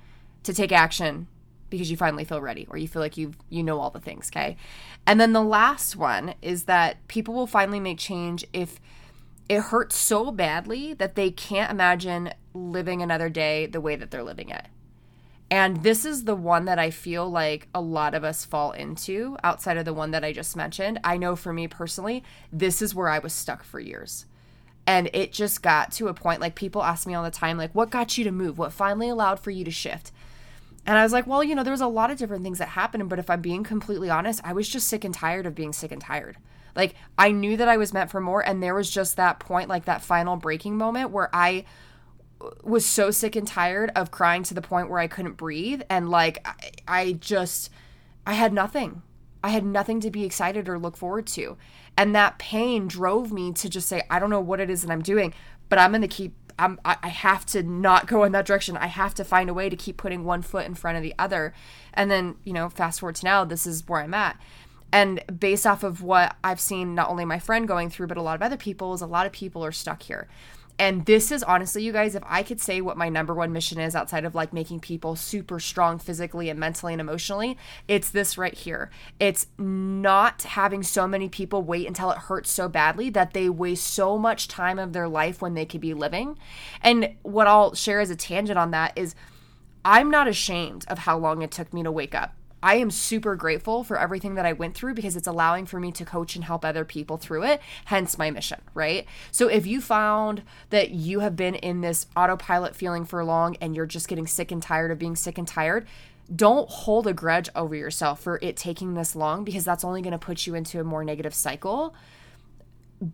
to 0.43 0.53
take 0.53 0.71
action 0.71 1.27
because 1.69 1.91
you 1.91 1.97
finally 1.97 2.23
feel 2.23 2.41
ready 2.41 2.65
or 2.69 2.77
you 2.77 2.87
feel 2.87 3.01
like 3.01 3.17
you 3.17 3.33
you 3.49 3.63
know 3.63 3.79
all 3.79 3.89
the 3.89 3.99
things, 3.99 4.29
okay? 4.31 4.57
And 5.05 5.19
then 5.19 5.33
the 5.33 5.43
last 5.43 5.95
one 5.95 6.33
is 6.41 6.63
that 6.63 7.07
people 7.07 7.33
will 7.33 7.47
finally 7.47 7.79
make 7.79 7.97
change 7.99 8.45
if 8.53 8.79
it 9.49 9.61
hurts 9.61 9.97
so 9.97 10.31
badly 10.31 10.93
that 10.93 11.15
they 11.15 11.31
can't 11.31 11.71
imagine 11.71 12.31
living 12.53 13.01
another 13.01 13.29
day 13.29 13.65
the 13.65 13.81
way 13.81 13.95
that 13.95 14.11
they're 14.11 14.23
living 14.23 14.49
it. 14.49 14.67
And 15.51 15.81
this 15.81 16.05
is 16.05 16.25
the 16.25 16.35
one 16.35 16.65
that 16.65 16.77
I 16.77 16.91
feel 16.91 17.27
like 17.27 17.67
a 17.73 17.81
lot 17.81 18.13
of 18.13 18.23
us 18.23 18.45
fall 18.45 18.71
into 18.71 19.35
outside 19.43 19.77
of 19.77 19.85
the 19.85 19.93
one 19.93 20.11
that 20.11 20.23
I 20.23 20.31
just 20.31 20.55
mentioned. 20.55 20.99
I 21.03 21.17
know 21.17 21.35
for 21.35 21.51
me 21.51 21.67
personally, 21.67 22.23
this 22.53 22.83
is 22.83 22.93
where 22.93 23.09
I 23.09 23.17
was 23.17 23.33
stuck 23.33 23.63
for 23.63 23.79
years. 23.79 24.27
And 24.85 25.09
it 25.13 25.31
just 25.31 25.63
got 25.63 25.91
to 25.93 26.07
a 26.07 26.13
point 26.13 26.39
like 26.39 26.53
people 26.53 26.83
ask 26.83 27.07
me 27.07 27.15
all 27.15 27.23
the 27.23 27.31
time, 27.31 27.57
like, 27.57 27.73
what 27.73 27.89
got 27.89 28.17
you 28.17 28.23
to 28.25 28.31
move? 28.31 28.59
What 28.59 28.73
finally 28.73 29.09
allowed 29.09 29.39
for 29.39 29.49
you 29.49 29.65
to 29.65 29.71
shift? 29.71 30.11
And 30.85 30.97
I 30.97 31.03
was 31.03 31.13
like, 31.13 31.25
well, 31.25 31.43
you 31.43 31.55
know, 31.55 31.63
there 31.63 31.73
was 31.73 31.81
a 31.81 31.87
lot 31.87 32.11
of 32.11 32.17
different 32.19 32.43
things 32.43 32.59
that 32.59 32.69
happened. 32.69 33.09
But 33.09 33.19
if 33.19 33.29
I'm 33.29 33.41
being 33.41 33.63
completely 33.63 34.09
honest, 34.11 34.41
I 34.43 34.53
was 34.53 34.69
just 34.69 34.87
sick 34.87 35.03
and 35.03 35.13
tired 35.13 35.47
of 35.47 35.55
being 35.55 35.73
sick 35.73 35.91
and 35.91 36.01
tired. 36.01 36.37
Like 36.75 36.95
I 37.17 37.31
knew 37.31 37.57
that 37.57 37.67
I 37.67 37.77
was 37.77 37.93
meant 37.93 38.11
for 38.11 38.21
more 38.21 38.45
and 38.45 38.61
there 38.61 38.75
was 38.75 38.89
just 38.89 39.17
that 39.17 39.39
point 39.39 39.69
like 39.69 39.85
that 39.85 40.01
final 40.01 40.35
breaking 40.35 40.77
moment 40.77 41.11
where 41.11 41.29
I 41.33 41.65
was 42.63 42.85
so 42.85 43.11
sick 43.11 43.35
and 43.35 43.47
tired 43.47 43.91
of 43.95 44.11
crying 44.11 44.43
to 44.43 44.53
the 44.53 44.61
point 44.61 44.89
where 44.89 44.99
I 44.99 45.07
couldn't 45.07 45.33
breathe 45.33 45.81
and 45.89 46.09
like 46.09 46.45
I, 46.45 46.71
I 46.87 47.11
just 47.13 47.69
I 48.25 48.33
had 48.33 48.53
nothing. 48.53 49.01
I 49.43 49.49
had 49.49 49.65
nothing 49.65 50.01
to 50.01 50.11
be 50.11 50.25
excited 50.25 50.67
or 50.67 50.77
look 50.77 50.97
forward 50.97 51.25
to. 51.27 51.57
And 51.97 52.13
that 52.15 52.39
pain 52.39 52.87
drove 52.87 53.31
me 53.31 53.51
to 53.53 53.69
just 53.69 53.87
say 53.87 54.03
I 54.09 54.19
don't 54.19 54.29
know 54.29 54.39
what 54.39 54.59
it 54.59 54.69
is 54.69 54.81
that 54.81 54.91
I'm 54.91 55.01
doing, 55.01 55.33
but 55.67 55.79
I'm 55.79 55.91
going 55.91 56.01
to 56.01 56.07
keep 56.07 56.33
I'm, 56.59 56.77
I 56.83 57.07
have 57.07 57.45
to 57.47 57.63
not 57.63 58.05
go 58.05 58.25
in 58.25 58.33
that 58.33 58.45
direction. 58.45 58.75
I 58.75 58.87
have 58.87 59.13
to 59.15 59.23
find 59.23 59.49
a 59.49 59.53
way 59.53 59.69
to 59.69 59.77
keep 59.77 59.95
putting 59.95 60.25
one 60.25 60.41
foot 60.41 60.65
in 60.65 60.75
front 60.75 60.97
of 60.97 61.03
the 61.03 61.15
other. 61.17 61.53
And 61.93 62.11
then, 62.11 62.35
you 62.43 62.51
know, 62.51 62.67
fast 62.67 62.99
forward 62.99 63.15
to 63.15 63.25
now, 63.25 63.45
this 63.45 63.65
is 63.65 63.87
where 63.87 64.01
I'm 64.01 64.13
at. 64.13 64.37
And 64.91 65.23
based 65.39 65.67
off 65.67 65.83
of 65.83 66.01
what 66.01 66.35
I've 66.43 66.59
seen, 66.59 66.95
not 66.95 67.09
only 67.09 67.25
my 67.25 67.39
friend 67.39 67.67
going 67.67 67.89
through, 67.89 68.07
but 68.07 68.17
a 68.17 68.21
lot 68.21 68.35
of 68.35 68.41
other 68.41 68.57
people, 68.57 68.93
is 68.93 69.01
a 69.01 69.07
lot 69.07 69.25
of 69.25 69.31
people 69.31 69.63
are 69.63 69.71
stuck 69.71 70.03
here. 70.03 70.27
And 70.79 71.05
this 71.05 71.29
is 71.29 71.43
honestly, 71.43 71.83
you 71.83 71.91
guys, 71.91 72.15
if 72.15 72.23
I 72.25 72.41
could 72.41 72.61
say 72.61 72.79
what 72.79 72.95
my 72.95 73.09
number 73.09 73.33
one 73.33 73.51
mission 73.51 73.81
is 73.81 73.97
outside 73.97 74.23
of 74.23 74.33
like 74.33 74.53
making 74.53 74.79
people 74.79 75.17
super 75.17 75.59
strong 75.59 75.99
physically 75.99 76.49
and 76.49 76.57
mentally 76.57 76.93
and 76.93 77.01
emotionally, 77.01 77.57
it's 77.89 78.09
this 78.09 78.37
right 78.37 78.53
here. 78.53 78.89
It's 79.19 79.47
not 79.57 80.43
having 80.43 80.81
so 80.81 81.05
many 81.05 81.27
people 81.27 81.61
wait 81.63 81.85
until 81.85 82.11
it 82.11 82.17
hurts 82.17 82.49
so 82.49 82.69
badly 82.69 83.09
that 83.09 83.33
they 83.33 83.49
waste 83.49 83.87
so 83.87 84.17
much 84.17 84.47
time 84.47 84.79
of 84.79 84.93
their 84.93 85.09
life 85.09 85.41
when 85.41 85.53
they 85.53 85.65
could 85.65 85.81
be 85.81 85.93
living. 85.93 86.37
And 86.81 87.13
what 87.23 87.45
I'll 87.45 87.75
share 87.75 87.99
as 87.99 88.09
a 88.09 88.15
tangent 88.15 88.57
on 88.57 88.71
that 88.71 88.93
is 88.95 89.15
I'm 89.83 90.09
not 90.09 90.29
ashamed 90.29 90.85
of 90.87 90.99
how 90.99 91.17
long 91.17 91.41
it 91.41 91.51
took 91.51 91.73
me 91.73 91.83
to 91.83 91.91
wake 91.91 92.15
up. 92.15 92.35
I 92.61 92.75
am 92.75 92.91
super 92.91 93.35
grateful 93.35 93.83
for 93.83 93.97
everything 93.97 94.35
that 94.35 94.45
I 94.45 94.53
went 94.53 94.75
through 94.75 94.93
because 94.93 95.15
it's 95.15 95.27
allowing 95.27 95.65
for 95.65 95.79
me 95.79 95.91
to 95.93 96.03
coach 96.03 96.35
and 96.35 96.43
help 96.43 96.65
other 96.65 96.83
people 96.83 97.17
through 97.17 97.43
it, 97.43 97.61
hence 97.85 98.17
my 98.17 98.31
mission, 98.31 98.61
right? 98.73 99.05
So 99.31 99.47
if 99.47 99.65
you 99.65 99.79
found 99.79 100.43
that 100.69 100.91
you 100.91 101.21
have 101.21 101.35
been 101.35 101.55
in 101.55 101.81
this 101.81 102.07
autopilot 102.17 102.75
feeling 102.75 103.05
for 103.05 103.23
long 103.23 103.55
and 103.61 103.75
you're 103.75 103.85
just 103.85 104.07
getting 104.07 104.27
sick 104.27 104.51
and 104.51 104.61
tired 104.61 104.91
of 104.91 104.99
being 104.99 105.15
sick 105.15 105.37
and 105.37 105.47
tired, 105.47 105.87
don't 106.33 106.69
hold 106.69 107.07
a 107.07 107.13
grudge 107.13 107.49
over 107.55 107.75
yourself 107.75 108.21
for 108.21 108.39
it 108.41 108.55
taking 108.57 108.93
this 108.93 109.15
long 109.15 109.43
because 109.43 109.63
that's 109.63 109.83
only 109.83 110.01
going 110.01 110.11
to 110.11 110.19
put 110.19 110.45
you 110.45 110.53
into 110.53 110.79
a 110.79 110.83
more 110.83 111.03
negative 111.03 111.33
cycle. 111.33 111.95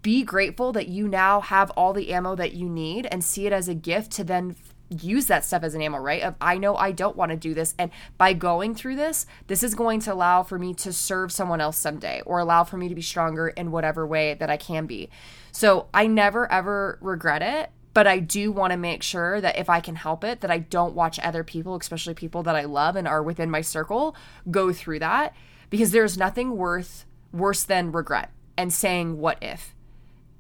Be 0.01 0.23
grateful 0.23 0.71
that 0.73 0.87
you 0.87 1.07
now 1.07 1.41
have 1.41 1.69
all 1.71 1.93
the 1.93 2.11
ammo 2.11 2.35
that 2.35 2.53
you 2.53 2.67
need 2.67 3.07
and 3.11 3.23
see 3.23 3.45
it 3.45 3.53
as 3.53 3.67
a 3.67 3.75
gift 3.75 4.11
to 4.13 4.23
then 4.23 4.55
use 4.89 5.25
that 5.25 5.43
stuff 5.43 5.63
as 5.63 5.73
an 5.75 5.81
ammo, 5.81 5.97
right? 5.97 6.21
Of 6.21 6.35
I 6.39 6.57
know 6.57 6.75
I 6.75 6.91
don't 6.91 7.15
want 7.15 7.31
to 7.31 7.37
do 7.37 7.53
this. 7.53 7.73
And 7.79 7.91
by 8.17 8.33
going 8.33 8.75
through 8.75 8.95
this, 8.97 9.25
this 9.47 9.63
is 9.63 9.73
going 9.75 9.99
to 10.01 10.13
allow 10.13 10.43
for 10.43 10.59
me 10.59 10.73
to 10.75 10.93
serve 10.93 11.31
someone 11.31 11.59
else 11.61 11.77
someday 11.77 12.21
or 12.25 12.39
allow 12.39 12.63
for 12.63 12.77
me 12.77 12.87
to 12.89 12.95
be 12.95 13.01
stronger 13.01 13.47
in 13.47 13.71
whatever 13.71 14.05
way 14.05 14.35
that 14.35 14.49
I 14.49 14.57
can 14.57 14.85
be. 14.85 15.09
So 15.51 15.87
I 15.93 16.07
never 16.07 16.51
ever 16.51 16.99
regret 17.01 17.41
it. 17.41 17.71
but 17.95 18.05
I 18.05 18.19
do 18.19 18.51
want 18.51 18.71
to 18.71 18.77
make 18.77 19.01
sure 19.01 19.39
that 19.39 19.57
if 19.57 19.69
I 19.69 19.79
can 19.79 19.95
help 19.95 20.25
it, 20.25 20.41
that 20.41 20.51
I 20.51 20.57
don't 20.59 20.95
watch 20.95 21.17
other 21.19 21.45
people, 21.45 21.77
especially 21.77 22.13
people 22.13 22.43
that 22.43 22.53
I 22.53 22.65
love 22.65 22.97
and 22.97 23.07
are 23.07 23.23
within 23.23 23.49
my 23.49 23.61
circle, 23.61 24.17
go 24.51 24.73
through 24.73 24.99
that 24.99 25.33
because 25.69 25.91
there's 25.91 26.17
nothing 26.17 26.57
worth 26.57 27.05
worse 27.31 27.63
than 27.63 27.93
regret 27.93 28.31
and 28.57 28.73
saying 28.73 29.17
what 29.17 29.37
if. 29.41 29.73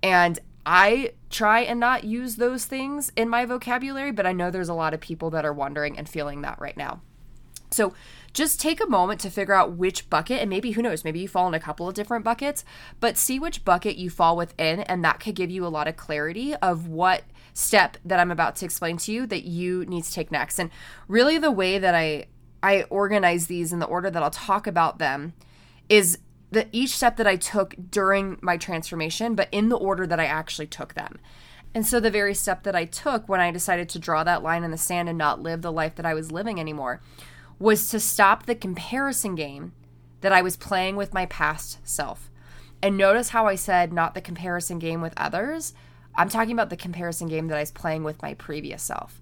And 0.03 0.37
I 0.65 1.13
try 1.29 1.61
and 1.61 1.79
not 1.79 2.03
use 2.03 2.37
those 2.37 2.65
things 2.65 3.11
in 3.15 3.29
my 3.29 3.45
vocabulary, 3.45 4.11
but 4.11 4.25
I 4.25 4.33
know 4.33 4.49
there's 4.49 4.69
a 4.69 4.73
lot 4.73 4.93
of 4.93 4.99
people 4.99 5.29
that 5.31 5.45
are 5.45 5.53
wondering 5.53 5.97
and 5.97 6.09
feeling 6.09 6.41
that 6.41 6.59
right 6.59 6.75
now. 6.75 7.01
So 7.71 7.93
just 8.33 8.59
take 8.59 8.81
a 8.81 8.87
moment 8.87 9.19
to 9.21 9.29
figure 9.29 9.53
out 9.53 9.73
which 9.73 10.09
bucket, 10.09 10.41
and 10.41 10.49
maybe 10.49 10.71
who 10.71 10.81
knows, 10.81 11.03
maybe 11.03 11.19
you 11.19 11.27
fall 11.27 11.47
in 11.47 11.53
a 11.53 11.59
couple 11.59 11.87
of 11.87 11.93
different 11.93 12.25
buckets, 12.25 12.63
but 12.99 13.17
see 13.17 13.39
which 13.39 13.63
bucket 13.63 13.95
you 13.95 14.09
fall 14.09 14.35
within, 14.35 14.81
and 14.81 15.03
that 15.03 15.19
could 15.19 15.35
give 15.35 15.51
you 15.51 15.65
a 15.65 15.69
lot 15.69 15.87
of 15.87 15.97
clarity 15.97 16.55
of 16.55 16.87
what 16.87 17.23
step 17.53 17.97
that 18.03 18.19
I'm 18.19 18.31
about 18.31 18.55
to 18.57 18.65
explain 18.65 18.97
to 18.97 19.11
you 19.11 19.25
that 19.27 19.45
you 19.45 19.85
need 19.85 20.03
to 20.03 20.11
take 20.11 20.31
next. 20.31 20.59
And 20.59 20.69
really, 21.07 21.37
the 21.37 21.51
way 21.51 21.77
that 21.79 21.95
I 21.95 22.27
I 22.63 22.83
organize 22.83 23.47
these 23.47 23.71
in 23.71 23.79
the 23.79 23.85
order 23.85 24.09
that 24.09 24.23
I'll 24.23 24.31
talk 24.31 24.65
about 24.65 24.97
them 24.97 25.33
is 25.87 26.17
the 26.55 26.67
each 26.71 26.91
step 26.91 27.17
that 27.17 27.27
I 27.27 27.35
took 27.35 27.75
during 27.91 28.39
my 28.41 28.55
transformation, 28.55 29.35
but 29.35 29.49
in 29.51 29.67
the 29.67 29.75
order 29.75 30.07
that 30.07 30.21
I 30.21 30.25
actually 30.25 30.67
took 30.67 30.93
them. 30.93 31.19
And 31.73 31.85
so 31.85 31.99
the 31.99 32.09
very 32.09 32.33
step 32.33 32.63
that 32.63 32.77
I 32.77 32.85
took 32.85 33.27
when 33.27 33.41
I 33.41 33.51
decided 33.51 33.89
to 33.89 33.99
draw 33.99 34.23
that 34.23 34.41
line 34.41 34.63
in 34.63 34.71
the 34.71 34.77
sand 34.77 35.09
and 35.09 35.17
not 35.17 35.41
live 35.41 35.61
the 35.61 35.71
life 35.71 35.95
that 35.95 36.05
I 36.05 36.13
was 36.13 36.31
living 36.31 36.57
anymore 36.57 37.01
was 37.59 37.89
to 37.89 37.99
stop 37.99 38.45
the 38.45 38.55
comparison 38.55 39.35
game 39.35 39.73
that 40.21 40.31
I 40.31 40.41
was 40.41 40.55
playing 40.55 40.95
with 40.95 41.13
my 41.13 41.25
past 41.25 41.79
self. 41.83 42.31
And 42.81 42.95
notice 42.95 43.29
how 43.29 43.47
I 43.47 43.55
said 43.55 43.91
not 43.91 44.13
the 44.13 44.21
comparison 44.21 44.79
game 44.79 45.01
with 45.01 45.13
others. 45.17 45.73
I'm 46.15 46.29
talking 46.29 46.53
about 46.53 46.69
the 46.69 46.77
comparison 46.77 47.27
game 47.27 47.47
that 47.49 47.57
I 47.57 47.61
was 47.63 47.71
playing 47.71 48.05
with 48.05 48.21
my 48.21 48.33
previous 48.33 48.81
self. 48.81 49.21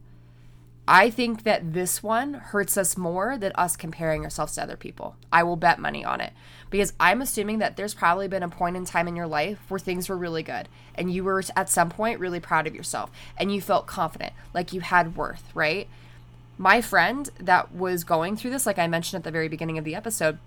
I 0.88 1.10
think 1.10 1.44
that 1.44 1.74
this 1.74 2.04
one 2.04 2.34
hurts 2.34 2.76
us 2.78 2.98
more 2.98 3.38
than 3.38 3.54
us 3.56 3.78
comparing 3.78 4.24
ourselves 4.24 4.56
to 4.56 4.64
other 4.64 4.76
people. 4.76 5.16
I 5.32 5.44
will 5.44 5.56
bet 5.56 5.80
money 5.80 6.04
on 6.04 6.20
it 6.20 6.34
because 6.70 6.92
I'm 7.00 7.22
assuming 7.22 7.60
that 7.60 7.78
there's 7.78 7.94
probably 7.94 8.28
been 8.28 8.44
a 8.44 8.50
point 8.50 8.76
in 8.76 8.84
time 8.84 9.08
in 9.08 9.16
your 9.16 9.28
life 9.28 9.60
where 9.70 9.80
things 9.80 10.10
were 10.10 10.18
really 10.18 10.44
good 10.44 10.68
and 10.96 11.12
you 11.12 11.24
were 11.24 11.42
at 11.56 11.70
some 11.70 11.90
point 11.90 12.20
really 12.20 12.42
proud 12.42 12.68
of 12.68 12.76
yourself 12.76 13.12
and 13.38 13.54
you 13.54 13.62
felt 13.62 13.88
confident, 13.88 14.34
like 14.54 14.74
you 14.74 14.82
had 14.82 15.16
worth, 15.16 15.44
right? 15.54 15.88
My 16.58 16.82
friend 16.82 17.30
that 17.40 17.74
was 17.74 18.04
going 18.04 18.36
through 18.36 18.52
this, 18.52 18.66
like 18.66 18.78
I 18.78 18.88
mentioned 18.88 19.20
at 19.20 19.24
the 19.24 19.32
very 19.32 19.48
beginning 19.48 19.78
of 19.78 19.86
the 19.86 19.96
episode, 19.96 20.38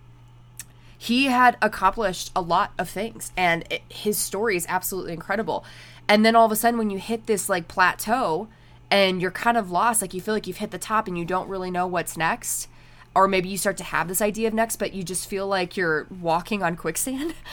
he 0.98 1.26
had 1.26 1.56
accomplished 1.62 2.30
a 2.36 2.42
lot 2.42 2.72
of 2.78 2.90
things 2.90 3.32
and 3.38 3.64
it, 3.70 3.82
his 3.88 4.18
story 4.18 4.56
is 4.56 4.66
absolutely 4.68 5.14
incredible. 5.14 5.64
And 6.08 6.26
then 6.26 6.36
all 6.36 6.46
of 6.46 6.52
a 6.52 6.56
sudden, 6.56 6.78
when 6.78 6.90
you 6.90 6.98
hit 6.98 7.26
this 7.26 7.48
like 7.48 7.68
plateau, 7.68 8.48
and 8.90 9.20
you're 9.20 9.30
kind 9.30 9.56
of 9.56 9.70
lost 9.70 10.00
like 10.00 10.14
you 10.14 10.20
feel 10.20 10.34
like 10.34 10.46
you've 10.46 10.58
hit 10.58 10.70
the 10.70 10.78
top 10.78 11.08
and 11.08 11.18
you 11.18 11.24
don't 11.24 11.48
really 11.48 11.70
know 11.70 11.86
what's 11.86 12.16
next. 12.16 12.68
Or 13.14 13.26
maybe 13.26 13.48
you 13.48 13.56
start 13.56 13.78
to 13.78 13.84
have 13.84 14.08
this 14.08 14.20
idea 14.20 14.48
of 14.48 14.54
next 14.54 14.76
but 14.76 14.92
you 14.92 15.02
just 15.02 15.28
feel 15.28 15.46
like 15.46 15.76
you're 15.76 16.06
walking 16.20 16.62
on 16.62 16.76
quicksand. 16.76 17.34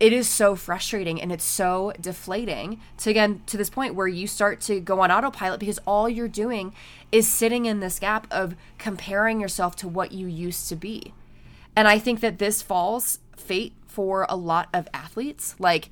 It 0.00 0.14
is 0.14 0.26
so 0.26 0.56
frustrating 0.56 1.20
and 1.20 1.30
it's 1.30 1.44
so 1.44 1.92
deflating 2.00 2.80
to 2.96 3.10
again 3.10 3.42
to 3.44 3.58
this 3.58 3.68
point 3.68 3.94
where 3.94 4.08
you 4.08 4.26
start 4.26 4.62
to 4.62 4.80
go 4.80 5.00
on 5.00 5.10
autopilot 5.10 5.60
because 5.60 5.78
all 5.86 6.08
you're 6.08 6.26
doing 6.26 6.72
is 7.12 7.28
sitting 7.28 7.66
in 7.66 7.80
this 7.80 7.98
gap 7.98 8.26
of 8.30 8.56
comparing 8.78 9.42
yourself 9.42 9.76
to 9.76 9.88
what 9.88 10.12
you 10.12 10.26
used 10.26 10.70
to 10.70 10.76
be. 10.76 11.12
And 11.76 11.86
i 11.86 11.98
think 11.98 12.20
that 12.20 12.38
this 12.38 12.62
falls 12.62 13.18
fate 13.36 13.74
for 13.86 14.24
a 14.28 14.36
lot 14.36 14.68
of 14.72 14.88
athletes. 14.94 15.54
Like 15.58 15.90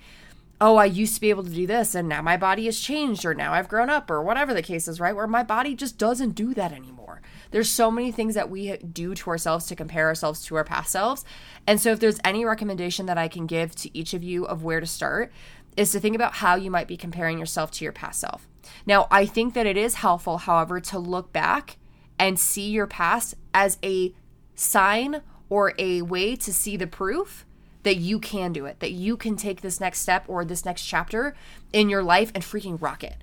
oh, 0.61 0.77
I 0.77 0.87
used 0.87 1.15
to 1.15 1.21
be 1.21 1.31
able 1.31 1.45
to 1.45 1.51
do 1.51 1.67
this 1.67 1.95
and 1.95 2.09
now 2.09 2.21
my 2.21 2.37
body 2.37 2.65
has 2.65 2.81
changed 2.81 3.25
or 3.25 3.35
now 3.35 3.53
I've 3.53 3.69
grown 3.69 3.91
up 3.91 4.11
or 4.11 4.23
whatever 4.23 4.53
the 4.53 4.63
case 4.63 4.89
is, 4.89 4.99
right? 4.99 5.15
Where 5.15 5.27
my 5.27 5.43
body 5.43 5.75
just 5.75 5.99
doesn't 5.99 6.33
do 6.33 6.53
that 6.55 6.73
anymore. 6.73 7.23
There's 7.51 7.71
so 7.71 7.91
many 7.91 8.11
things 8.11 8.35
that 8.35 8.51
we 8.51 8.77
do 8.79 9.15
to 9.15 9.31
ourselves 9.31 9.67
to 9.67 9.77
compare 9.77 10.07
ourselves 10.07 10.45
to 10.47 10.57
our 10.57 10.65
past 10.65 10.91
selves. 10.91 11.25
And 11.67 11.81
so 11.81 11.93
if 11.93 12.01
there's 12.01 12.21
any 12.25 12.45
recommendation 12.45 13.07
that 13.07 13.19
I 13.19 13.29
can 13.29 13.47
give 13.47 13.75
to 13.77 13.97
each 13.97 14.15
of 14.15 14.23
you 14.25 14.45
of 14.45 14.65
where 14.65 14.81
to 14.81 14.87
start, 14.87 15.33
is 15.77 15.93
to 15.93 16.01
think 16.01 16.17
about 16.17 16.35
how 16.35 16.57
you 16.57 16.73
might 16.73 16.89
be 16.89 16.97
comparing 16.97 17.39
yourself 17.39 17.71
to 17.71 17.85
your 17.85 17.93
past 17.93 18.21
self. 18.21 18.49
Now, 18.85 19.07
I 19.13 19.25
think 19.27 19.55
that 19.55 19.65
it 19.65 19.77
is 19.77 19.95
helpful, 19.95 20.39
however, 20.39 20.81
to 20.81 20.99
look 20.99 21.33
back 21.33 21.79
and 22.19 22.39
see 22.39 22.69
your 22.71 22.89
past 22.89 23.37
as 23.55 23.79
a 23.85 24.13
sign 24.57 25.23
or 25.49 25.75
a 25.79 26.03
way 26.03 26.35
to 26.35 26.53
see 26.53 26.77
the 26.77 26.89
proof 26.89 27.47
that 27.83 27.97
you 27.97 28.19
can 28.19 28.53
do 28.53 28.67
it, 28.67 28.81
that 28.81 28.93
you 28.93 29.17
can 29.17 29.37
take 29.37 29.61
this 29.61 29.81
next 29.81 30.01
step 30.01 30.25
or 30.29 30.45
this 30.45 30.65
next 30.65 30.85
chapter 30.85 31.35
in 31.73 31.89
your 31.89 32.03
life 32.03 32.31
and 32.35 32.45
freaking 32.45 32.81
rock 32.81 33.05
it. 33.05 33.17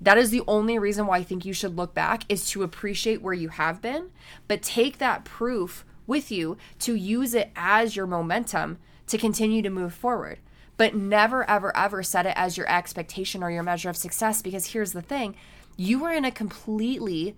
That 0.00 0.18
is 0.18 0.30
the 0.30 0.42
only 0.46 0.78
reason 0.78 1.06
why 1.06 1.18
I 1.18 1.22
think 1.22 1.44
you 1.44 1.52
should 1.52 1.76
look 1.76 1.94
back 1.94 2.24
is 2.28 2.48
to 2.50 2.62
appreciate 2.62 3.22
where 3.22 3.34
you 3.34 3.48
have 3.48 3.80
been, 3.80 4.10
but 4.46 4.62
take 4.62 4.98
that 4.98 5.24
proof 5.24 5.84
with 6.06 6.30
you 6.30 6.56
to 6.80 6.94
use 6.94 7.34
it 7.34 7.50
as 7.56 7.96
your 7.96 8.06
momentum 8.06 8.78
to 9.06 9.18
continue 9.18 9.62
to 9.62 9.70
move 9.70 9.94
forward. 9.94 10.38
But 10.76 10.94
never, 10.94 11.48
ever, 11.48 11.74
ever 11.76 12.02
set 12.02 12.26
it 12.26 12.34
as 12.36 12.56
your 12.56 12.68
expectation 12.68 13.42
or 13.42 13.50
your 13.50 13.62
measure 13.62 13.88
of 13.88 13.96
success 13.96 14.42
because 14.42 14.66
here's 14.66 14.92
the 14.92 15.02
thing 15.02 15.34
you 15.78 16.04
are 16.04 16.12
in 16.12 16.24
a 16.24 16.30
completely 16.30 17.34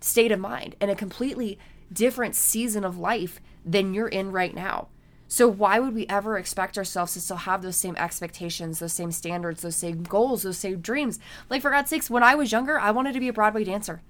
state 0.00 0.32
of 0.32 0.38
mind 0.38 0.76
and 0.80 0.90
a 0.90 0.94
completely 0.94 1.58
different 1.92 2.34
season 2.34 2.84
of 2.84 2.98
life 2.98 3.40
than 3.64 3.94
you're 3.94 4.08
in 4.08 4.30
right 4.30 4.54
now. 4.54 4.88
So 5.30 5.46
why 5.46 5.78
would 5.78 5.94
we 5.94 6.06
ever 6.08 6.38
expect 6.38 6.78
ourselves 6.78 7.12
to 7.12 7.20
still 7.20 7.36
have 7.36 7.60
those 7.60 7.76
same 7.76 7.94
expectations, 7.96 8.78
those 8.78 8.94
same 8.94 9.12
standards, 9.12 9.60
those 9.60 9.76
same 9.76 10.02
goals, 10.02 10.42
those 10.42 10.56
same 10.56 10.80
dreams? 10.80 11.18
Like 11.50 11.60
for 11.60 11.70
God's 11.70 11.90
sakes, 11.90 12.08
when 12.08 12.22
I 12.22 12.34
was 12.34 12.50
younger, 12.50 12.78
I 12.78 12.90
wanted 12.90 13.12
to 13.12 13.20
be 13.20 13.28
a 13.28 13.32
Broadway 13.32 13.62
dancer. 13.64 14.00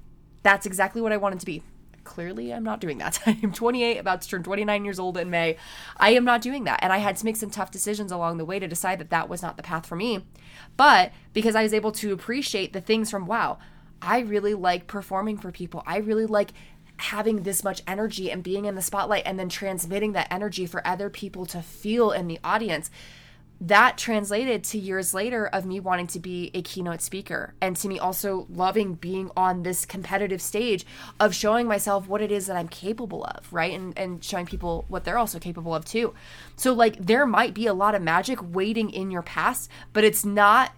That's 0.44 0.64
exactly 0.64 1.02
what 1.02 1.12
I 1.12 1.16
wanted 1.16 1.40
to 1.40 1.46
be. 1.46 1.64
Clearly, 2.04 2.54
I'm 2.54 2.62
not 2.62 2.80
doing 2.80 2.98
that. 2.98 3.20
I'm 3.26 3.52
28, 3.52 3.98
about 3.98 4.22
to 4.22 4.28
turn 4.28 4.44
29 4.44 4.84
years 4.84 5.00
old 5.00 5.18
in 5.18 5.28
May. 5.28 5.56
I 5.96 6.10
am 6.10 6.24
not 6.24 6.40
doing 6.40 6.64
that. 6.64 6.78
And 6.82 6.92
I 6.92 6.98
had 6.98 7.16
to 7.16 7.24
make 7.24 7.36
some 7.36 7.50
tough 7.50 7.72
decisions 7.72 8.12
along 8.12 8.38
the 8.38 8.44
way 8.44 8.60
to 8.60 8.68
decide 8.68 9.00
that 9.00 9.10
that 9.10 9.28
was 9.28 9.42
not 9.42 9.56
the 9.56 9.62
path 9.64 9.86
for 9.86 9.96
me. 9.96 10.24
But 10.76 11.12
because 11.32 11.56
I 11.56 11.64
was 11.64 11.74
able 11.74 11.92
to 11.92 12.12
appreciate 12.12 12.72
the 12.72 12.80
things 12.80 13.10
from 13.10 13.26
wow, 13.26 13.58
I 14.00 14.20
really 14.20 14.54
like 14.54 14.86
performing 14.86 15.36
for 15.36 15.50
people. 15.50 15.82
I 15.84 15.98
really 15.98 16.26
like 16.26 16.52
having 16.98 17.42
this 17.42 17.64
much 17.64 17.82
energy 17.86 18.30
and 18.30 18.42
being 18.42 18.64
in 18.64 18.74
the 18.74 18.82
spotlight 18.82 19.22
and 19.24 19.38
then 19.38 19.48
transmitting 19.48 20.12
that 20.12 20.28
energy 20.30 20.66
for 20.66 20.86
other 20.86 21.08
people 21.08 21.46
to 21.46 21.62
feel 21.62 22.10
in 22.10 22.26
the 22.26 22.38
audience 22.44 22.90
that 23.60 23.98
translated 23.98 24.62
to 24.62 24.78
years 24.78 25.12
later 25.12 25.46
of 25.46 25.66
me 25.66 25.80
wanting 25.80 26.06
to 26.06 26.20
be 26.20 26.50
a 26.54 26.62
keynote 26.62 27.00
speaker 27.00 27.54
and 27.60 27.76
to 27.76 27.88
me 27.88 27.98
also 27.98 28.46
loving 28.48 28.94
being 28.94 29.30
on 29.36 29.64
this 29.64 29.84
competitive 29.84 30.40
stage 30.40 30.86
of 31.18 31.34
showing 31.34 31.66
myself 31.66 32.06
what 32.06 32.22
it 32.22 32.30
is 32.30 32.46
that 32.46 32.56
I'm 32.56 32.68
capable 32.68 33.24
of, 33.24 33.52
right? 33.52 33.74
And 33.74 33.98
and 33.98 34.22
showing 34.22 34.46
people 34.46 34.84
what 34.88 35.04
they're 35.04 35.18
also 35.18 35.40
capable 35.40 35.74
of 35.74 35.84
too. 35.84 36.14
So 36.54 36.72
like 36.72 37.04
there 37.04 37.26
might 37.26 37.52
be 37.52 37.66
a 37.66 37.74
lot 37.74 37.96
of 37.96 38.02
magic 38.02 38.38
waiting 38.54 38.90
in 38.90 39.10
your 39.10 39.22
past, 39.22 39.70
but 39.92 40.04
it's 40.04 40.24
not 40.24 40.72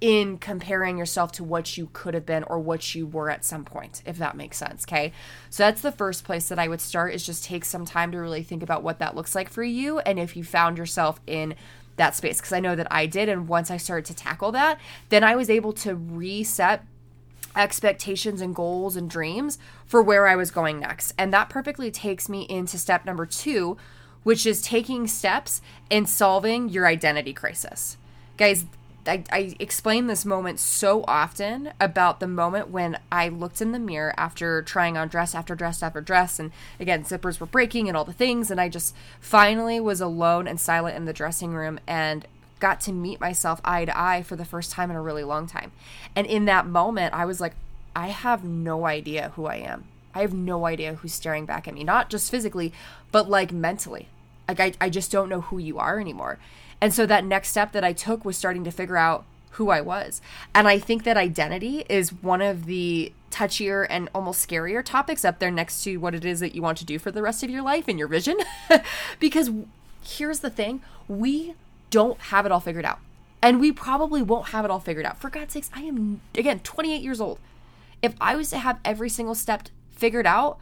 in 0.00 0.36
comparing 0.36 0.98
yourself 0.98 1.32
to 1.32 1.44
what 1.44 1.76
you 1.76 1.88
could 1.92 2.14
have 2.14 2.26
been 2.26 2.44
or 2.44 2.58
what 2.58 2.94
you 2.94 3.06
were 3.06 3.30
at 3.30 3.44
some 3.44 3.64
point, 3.64 4.02
if 4.04 4.18
that 4.18 4.36
makes 4.36 4.58
sense. 4.58 4.84
Okay. 4.84 5.12
So 5.48 5.62
that's 5.62 5.80
the 5.80 5.92
first 5.92 6.24
place 6.24 6.48
that 6.48 6.58
I 6.58 6.68
would 6.68 6.80
start 6.80 7.14
is 7.14 7.24
just 7.24 7.44
take 7.44 7.64
some 7.64 7.86
time 7.86 8.12
to 8.12 8.18
really 8.18 8.42
think 8.42 8.62
about 8.62 8.82
what 8.82 8.98
that 8.98 9.16
looks 9.16 9.34
like 9.34 9.48
for 9.48 9.62
you. 9.62 10.00
And 10.00 10.18
if 10.18 10.36
you 10.36 10.44
found 10.44 10.76
yourself 10.76 11.20
in 11.26 11.54
that 11.96 12.14
space, 12.14 12.38
because 12.38 12.52
I 12.52 12.60
know 12.60 12.76
that 12.76 12.88
I 12.90 13.06
did. 13.06 13.28
And 13.28 13.48
once 13.48 13.70
I 13.70 13.78
started 13.78 14.04
to 14.06 14.14
tackle 14.14 14.52
that, 14.52 14.78
then 15.08 15.24
I 15.24 15.34
was 15.34 15.48
able 15.48 15.72
to 15.74 15.94
reset 15.94 16.84
expectations 17.54 18.42
and 18.42 18.54
goals 18.54 18.96
and 18.96 19.08
dreams 19.08 19.58
for 19.86 20.02
where 20.02 20.26
I 20.26 20.36
was 20.36 20.50
going 20.50 20.78
next. 20.78 21.14
And 21.16 21.32
that 21.32 21.48
perfectly 21.48 21.90
takes 21.90 22.28
me 22.28 22.42
into 22.50 22.76
step 22.76 23.06
number 23.06 23.24
two, 23.24 23.78
which 24.24 24.44
is 24.44 24.60
taking 24.60 25.06
steps 25.06 25.62
in 25.88 26.04
solving 26.04 26.68
your 26.68 26.86
identity 26.86 27.32
crisis. 27.32 27.96
Guys, 28.36 28.66
I, 29.08 29.24
I 29.30 29.56
explain 29.58 30.06
this 30.06 30.24
moment 30.24 30.60
so 30.60 31.04
often 31.06 31.72
about 31.80 32.20
the 32.20 32.26
moment 32.26 32.70
when 32.70 32.98
I 33.10 33.28
looked 33.28 33.60
in 33.60 33.72
the 33.72 33.78
mirror 33.78 34.14
after 34.16 34.62
trying 34.62 34.96
on 34.96 35.08
dress 35.08 35.34
after 35.34 35.54
dress 35.54 35.82
after 35.82 36.00
dress. 36.00 36.38
And 36.38 36.52
again, 36.80 37.04
zippers 37.04 37.40
were 37.40 37.46
breaking 37.46 37.88
and 37.88 37.96
all 37.96 38.04
the 38.04 38.12
things. 38.12 38.50
And 38.50 38.60
I 38.60 38.68
just 38.68 38.94
finally 39.20 39.80
was 39.80 40.00
alone 40.00 40.46
and 40.48 40.60
silent 40.60 40.96
in 40.96 41.04
the 41.04 41.12
dressing 41.12 41.52
room 41.54 41.78
and 41.86 42.26
got 42.58 42.80
to 42.82 42.92
meet 42.92 43.20
myself 43.20 43.60
eye 43.64 43.84
to 43.84 43.98
eye 43.98 44.22
for 44.22 44.36
the 44.36 44.44
first 44.44 44.70
time 44.70 44.90
in 44.90 44.96
a 44.96 45.02
really 45.02 45.24
long 45.24 45.46
time. 45.46 45.72
And 46.14 46.26
in 46.26 46.46
that 46.46 46.66
moment, 46.66 47.14
I 47.14 47.24
was 47.24 47.40
like, 47.40 47.54
I 47.94 48.08
have 48.08 48.44
no 48.44 48.86
idea 48.86 49.32
who 49.36 49.46
I 49.46 49.56
am. 49.56 49.84
I 50.14 50.20
have 50.20 50.32
no 50.32 50.64
idea 50.64 50.94
who's 50.94 51.12
staring 51.12 51.44
back 51.44 51.68
at 51.68 51.74
me, 51.74 51.84
not 51.84 52.08
just 52.08 52.30
physically, 52.30 52.72
but 53.12 53.28
like 53.28 53.52
mentally. 53.52 54.08
Like, 54.48 54.60
I, 54.60 54.72
I 54.80 54.90
just 54.90 55.12
don't 55.12 55.28
know 55.28 55.42
who 55.42 55.58
you 55.58 55.78
are 55.78 56.00
anymore. 56.00 56.38
And 56.80 56.92
so 56.92 57.06
that 57.06 57.24
next 57.24 57.48
step 57.48 57.72
that 57.72 57.84
I 57.84 57.92
took 57.92 58.24
was 58.24 58.36
starting 58.36 58.64
to 58.64 58.70
figure 58.70 58.96
out 58.96 59.24
who 59.56 59.70
I 59.70 59.80
was. 59.80 60.20
And 60.54 60.68
I 60.68 60.78
think 60.78 61.04
that 61.04 61.16
identity 61.16 61.84
is 61.88 62.12
one 62.12 62.42
of 62.42 62.66
the 62.66 63.12
touchier 63.30 63.86
and 63.88 64.08
almost 64.14 64.46
scarier 64.46 64.84
topics 64.84 65.24
up 65.24 65.38
there 65.38 65.50
next 65.50 65.82
to 65.84 65.96
what 65.96 66.14
it 66.14 66.24
is 66.24 66.40
that 66.40 66.54
you 66.54 66.60
want 66.60 66.78
to 66.78 66.84
do 66.84 66.98
for 66.98 67.10
the 67.10 67.22
rest 67.22 67.42
of 67.42 67.50
your 67.50 67.62
life 67.62 67.88
and 67.88 67.98
your 67.98 68.08
vision. 68.08 68.36
because 69.18 69.50
here's 70.02 70.40
the 70.40 70.50
thing 70.50 70.82
we 71.08 71.54
don't 71.90 72.20
have 72.20 72.44
it 72.44 72.52
all 72.52 72.60
figured 72.60 72.84
out. 72.84 72.98
And 73.40 73.60
we 73.60 73.72
probably 73.72 74.22
won't 74.22 74.48
have 74.48 74.64
it 74.64 74.70
all 74.70 74.80
figured 74.80 75.06
out. 75.06 75.20
For 75.20 75.30
God's 75.30 75.54
sakes, 75.54 75.70
I 75.74 75.82
am, 75.82 76.20
again, 76.34 76.60
28 76.60 77.00
years 77.00 77.20
old. 77.20 77.38
If 78.02 78.14
I 78.20 78.36
was 78.36 78.50
to 78.50 78.58
have 78.58 78.80
every 78.84 79.08
single 79.08 79.34
step 79.34 79.68
figured 79.92 80.26
out, 80.26 80.58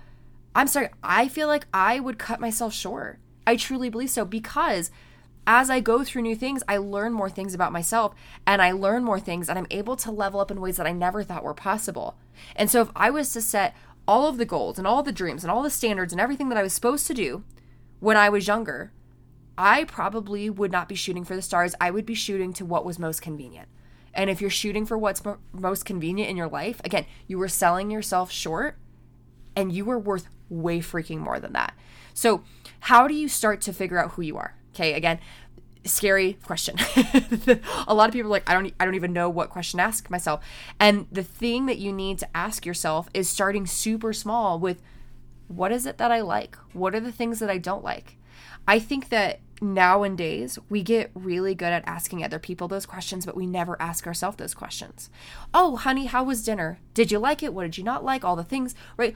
I'm 0.55 0.69
sorry, 0.69 0.89
I 1.03 1.27
feel 1.27 1.49
like 1.49 1.67
I 1.75 1.99
would 1.99 2.19
cut 2.19 2.41
myself 2.41 2.73
short. 2.73 3.19
I 3.47 3.57
truly 3.57 3.91
believe 3.91 4.11
so 4.11 4.25
because 4.25 4.91
as 5.47 5.71
I 5.71 5.81
go 5.81 6.05
through 6.05 6.23
new 6.23 6.37
things, 6.37 6.63
I 6.69 6.79
learn 6.79 7.13
more 7.13 7.31
things 7.31 7.55
about 7.55 7.73
myself 7.73 8.15
and 8.47 8.63
I 8.63 8.73
learn 8.73 9.05
more 9.05 9.21
things 9.21 9.49
and 9.49 9.59
I'm 9.59 9.67
able 9.71 9.97
to 9.97 10.11
level 10.11 10.41
up 10.41 10.51
in 10.51 10.61
ways 10.61 10.77
that 10.77 10.87
I 10.87 10.93
never 10.93 11.23
thought 11.23 11.45
were 11.45 11.55
possible. 11.55 12.17
And 12.57 12.71
so 12.71 12.81
if 12.81 12.89
I 12.97 13.11
was 13.11 13.33
to 13.33 13.41
set 13.41 13.77
all 14.07 14.27
of 14.29 14.39
the 14.39 14.45
goals 14.47 14.79
and 14.79 14.87
all 14.87 15.03
the 15.03 15.13
dreams 15.13 15.45
and 15.45 15.51
all 15.51 15.63
the 15.63 15.71
standards 15.71 16.13
and 16.13 16.21
everything 16.21 16.49
that 16.49 16.59
I 16.59 16.63
was 16.63 16.73
supposed 16.73 17.07
to 17.07 17.15
do 17.15 17.45
when 18.01 18.17
I 18.17 18.29
was 18.29 18.47
younger, 18.47 18.93
I 19.57 19.85
probably 19.85 20.51
would 20.51 20.73
not 20.73 20.89
be 20.89 20.95
shooting 20.95 21.25
for 21.25 21.37
the 21.37 21.43
stars. 21.43 21.75
I 21.81 21.91
would 21.91 22.07
be 22.07 22.15
shooting 22.15 22.53
to 22.55 22.65
what 22.65 22.85
was 22.85 22.99
most 22.99 23.23
convenient. 23.23 23.69
And 24.13 24.31
if 24.31 24.41
you're 24.41 24.51
shooting 24.51 24.87
for 24.87 24.97
what's 24.97 25.25
mo- 25.25 25.39
most 25.53 25.85
convenient 25.85 26.31
in 26.31 26.37
your 26.37 26.49
life, 26.49 26.81
again, 26.85 27.07
you 27.27 27.39
were 27.39 27.49
selling 27.49 27.91
yourself 27.91 28.31
short 28.31 28.77
and 29.57 29.73
you 29.73 29.85
were 29.85 29.99
worth 29.99 30.29
way 30.49 30.81
freaking 30.81 31.19
more 31.19 31.41
than 31.41 31.53
that. 31.53 31.75
So, 32.13 32.45
how 32.81 33.09
do 33.09 33.15
you 33.15 33.29
start 33.29 33.61
to 33.63 33.73
figure 33.73 33.99
out 33.99 34.13
who 34.13 34.23
you 34.23 34.37
are? 34.37 34.55
Okay, 34.75 34.95
again, 34.95 35.21
scary 35.85 36.35
question. 36.45 36.77
a 37.87 37.95
lot 37.95 38.09
of 38.09 38.13
people 38.13 38.29
are 38.29 38.33
like, 38.33 38.49
I 38.51 38.55
don't 38.55 38.73
I 38.81 38.85
don't 38.85 38.97
even 38.97 39.13
know 39.13 39.31
what 39.31 39.51
question 39.51 39.79
to 39.79 39.85
ask 39.85 40.11
myself. 40.11 40.45
And 40.81 41.07
the 41.13 41.23
thing 41.23 41.67
that 41.67 41.79
you 41.79 41.93
need 41.93 42.19
to 42.19 42.37
ask 42.37 42.67
yourself 42.67 43.09
is 43.15 43.29
starting 43.29 43.67
super 43.67 44.13
small 44.13 44.59
with 44.59 44.83
what 45.47 45.73
is 45.73 45.87
it 45.87 45.99
that 45.99 46.11
I 46.11 46.23
like? 46.23 46.57
What 46.73 46.95
are 46.95 47.01
the 47.01 47.13
things 47.13 47.39
that 47.39 47.51
I 47.51 47.59
don't 47.59 47.85
like? 47.85 48.17
I 48.67 48.79
think 48.79 49.11
that 49.11 49.41
nowadays 49.61 50.59
we 50.69 50.83
get 50.83 51.11
really 51.15 51.55
good 51.55 51.73
at 51.73 51.87
asking 51.87 52.25
other 52.25 52.39
people 52.39 52.67
those 52.67 52.87
questions, 52.87 53.25
but 53.25 53.37
we 53.37 53.47
never 53.47 53.81
ask 53.81 54.07
ourselves 54.07 54.37
those 54.37 54.55
questions. 54.55 55.11
Oh, 55.53 55.77
honey, 55.77 56.07
how 56.07 56.25
was 56.25 56.43
dinner? 56.43 56.79
Did 56.95 57.13
you 57.13 57.19
like 57.19 57.43
it? 57.43 57.55
What 57.55 57.63
did 57.63 57.79
you 57.79 57.85
not 57.85 58.05
like? 58.05 58.25
All 58.25 58.37
the 58.37 58.45
things, 58.45 58.75
right? 58.97 59.15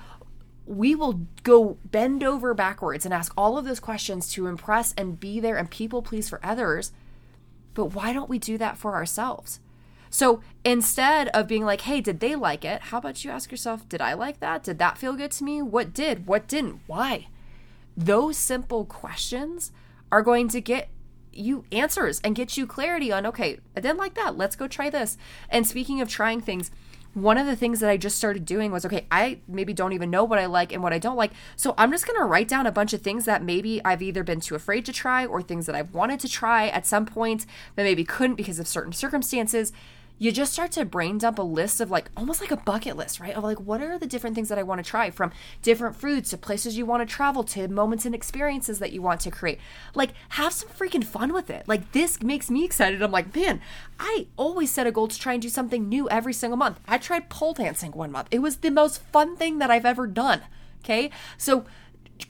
We 0.69 0.95
will 0.95 1.27
go 1.45 1.79
bend 1.87 2.23
over 2.23 2.53
backwards 2.53 3.07
and 3.07 3.15
ask 3.15 3.33
all 3.37 3.57
of 3.57 3.65
those 3.65 3.81
questions 3.81 4.31
to 4.33 4.47
impress 4.47 4.93
and 4.99 5.19
be 5.19 5.41
there 5.41 5.57
and 5.57 5.71
people 5.71 6.03
please 6.03 6.29
for 6.29 6.45
others. 6.45 6.93
But 7.73 7.95
why 7.95 8.13
don't 8.13 8.29
we 8.29 8.39
do 8.39 8.59
that 8.59 8.77
for 8.77 8.95
ourselves? 8.95 9.61
So 10.11 10.43
instead 10.65 11.29
of 11.29 11.49
being 11.49 11.65
like, 11.65 11.83
hey, 11.83 12.03
did 12.03 12.21
they 12.21 12.35
like 12.35 12.65
it? 12.65 12.83
How 12.83 12.99
about 12.99 13.25
you 13.25 13.31
ask 13.31 13.51
yourself, 13.51 13.89
did 13.89 14.03
I 14.03 14.13
like 14.13 14.41
that? 14.41 14.63
Did 14.63 14.79
that 14.79 14.99
feel 14.99 15.15
good 15.15 15.31
to 15.33 15.45
me? 15.45 15.63
What 15.63 15.95
did? 15.95 16.27
What 16.27 16.47
didn't? 16.47 16.81
Why? 16.87 17.29
Those 17.97 18.37
simple 18.37 18.85
questions 18.85 19.73
are 20.13 20.23
going 20.23 20.49
to 20.49 20.61
get 20.61 20.89
you 21.33 21.65
answers 21.73 22.21
and 22.23 22.35
get 22.35 22.57
you 22.57 22.67
clarity 22.67 23.11
on, 23.11 23.25
okay, 23.25 23.59
I 23.77 23.81
didn't 23.81 23.99
like 23.99 24.15
that. 24.15 24.37
Let's 24.37 24.57
go 24.57 24.69
try 24.69 24.91
this. 24.91 25.17
And 25.49 25.67
speaking 25.67 26.01
of 26.01 26.09
trying 26.09 26.41
things, 26.41 26.71
one 27.23 27.39
of 27.39 27.47
the 27.47 27.57
things 27.57 27.81
that 27.81 27.91
I 27.91 27.97
just 27.97 28.17
started 28.17 28.45
doing 28.45 28.73
was 28.73 28.85
okay, 28.85 29.07
I 29.11 29.41
maybe 29.47 29.73
don't 29.73 29.93
even 29.93 30.11
know 30.11 30.25
what 30.25 30.39
I 30.39 30.47
like 30.47 30.73
and 30.73 30.83
what 30.83 30.93
I 30.93 30.99
don't 30.99 31.17
like. 31.17 31.33
So 31.57 31.75
I'm 31.79 31.91
just 31.91 32.07
going 32.07 32.19
to 32.19 32.25
write 32.25 32.49
down 32.49 32.67
a 32.67 32.73
bunch 32.73 32.93
of 32.93 33.03
things 33.03 33.25
that 33.25 33.43
maybe 33.43 33.81
I've 33.85 34.03
either 34.03 34.25
been 34.25 34.41
too 34.41 34.55
afraid 34.55 34.85
to 34.87 34.93
try 34.93 35.27
or 35.27 35.43
things 35.43 35.67
that 35.67 35.75
I've 35.75 35.95
wanted 35.95 36.21
to 36.21 36.29
try 36.29 36.69
at 36.69 36.87
some 36.87 37.07
point, 37.07 37.47
but 37.75 37.83
maybe 37.83 38.05
couldn't 38.05 38.37
because 38.37 38.59
of 38.59 38.69
certain 38.69 38.93
circumstances 38.93 39.73
you 40.19 40.33
just 40.33 40.53
start 40.53 40.73
to 40.73 40.85
brain 40.85 41.19
dump 41.19 41.39
a 41.39 41.43
list 41.43 41.81
of 41.81 41.91
like 41.91 42.11
almost 42.17 42.41
like 42.41 42.51
a 42.51 42.57
bucket 42.57 42.97
list, 42.97 43.21
right? 43.21 43.35
Of 43.35 43.45
like 43.45 43.61
what 43.61 43.81
are 43.81 43.99
the 43.99 44.07
different 44.07 44.35
things 44.35 44.49
that 44.49 44.59
I 44.59 44.63
want 44.63 44.85
to 44.85 44.89
try 44.89 45.11
from 45.11 45.33
different 45.63 45.97
foods 45.97 46.31
to 46.31 46.39
places 46.39 46.77
you 46.77 46.85
want 46.85 47.07
to 47.07 47.15
travel 47.15 47.45
to 47.45 47.69
moments 47.69 48.05
and 48.05 48.15
experiences 48.15 48.79
that 48.81 48.93
you 48.93 49.01
want 49.01 49.21
to 49.23 49.31
create. 49.31 49.59
Like 49.95 50.11
have 50.31 50.53
some 50.53 50.69
freaking 50.71 51.05
fun 51.05 51.33
with 51.33 51.51
it. 51.51 51.69
Like 51.69 51.93
this 51.93 52.23
makes 52.23 52.51
me 52.51 52.65
excited. 52.65 53.03
I'm 53.03 53.13
like, 53.13 53.35
man, 53.35 53.61
I 53.99 54.27
always 54.37 54.71
set 54.71 54.87
a 54.87 54.93
goal 54.93 55.09
to 55.09 55.19
try 55.19 55.35
and 55.35 55.43
do 55.43 55.49
something 55.49 55.89
new 55.89 56.09
every 56.09 56.33
single 56.33 56.57
month. 56.57 56.81
I 56.89 56.99
tried 56.99 57.31
pole 57.31 57.55
dancing 57.55 57.93
one 57.93 58.13
month. 58.13 58.29
It 58.31 58.41
was 58.41 58.57
the 58.57 58.71
most 58.71 59.03
fun 59.13 59.37
thing 59.37 59.59
that 59.59 59.71
I've 59.71 59.87
ever 59.87 60.07
done. 60.07 60.43
Okay? 60.85 61.11
So 61.37 61.65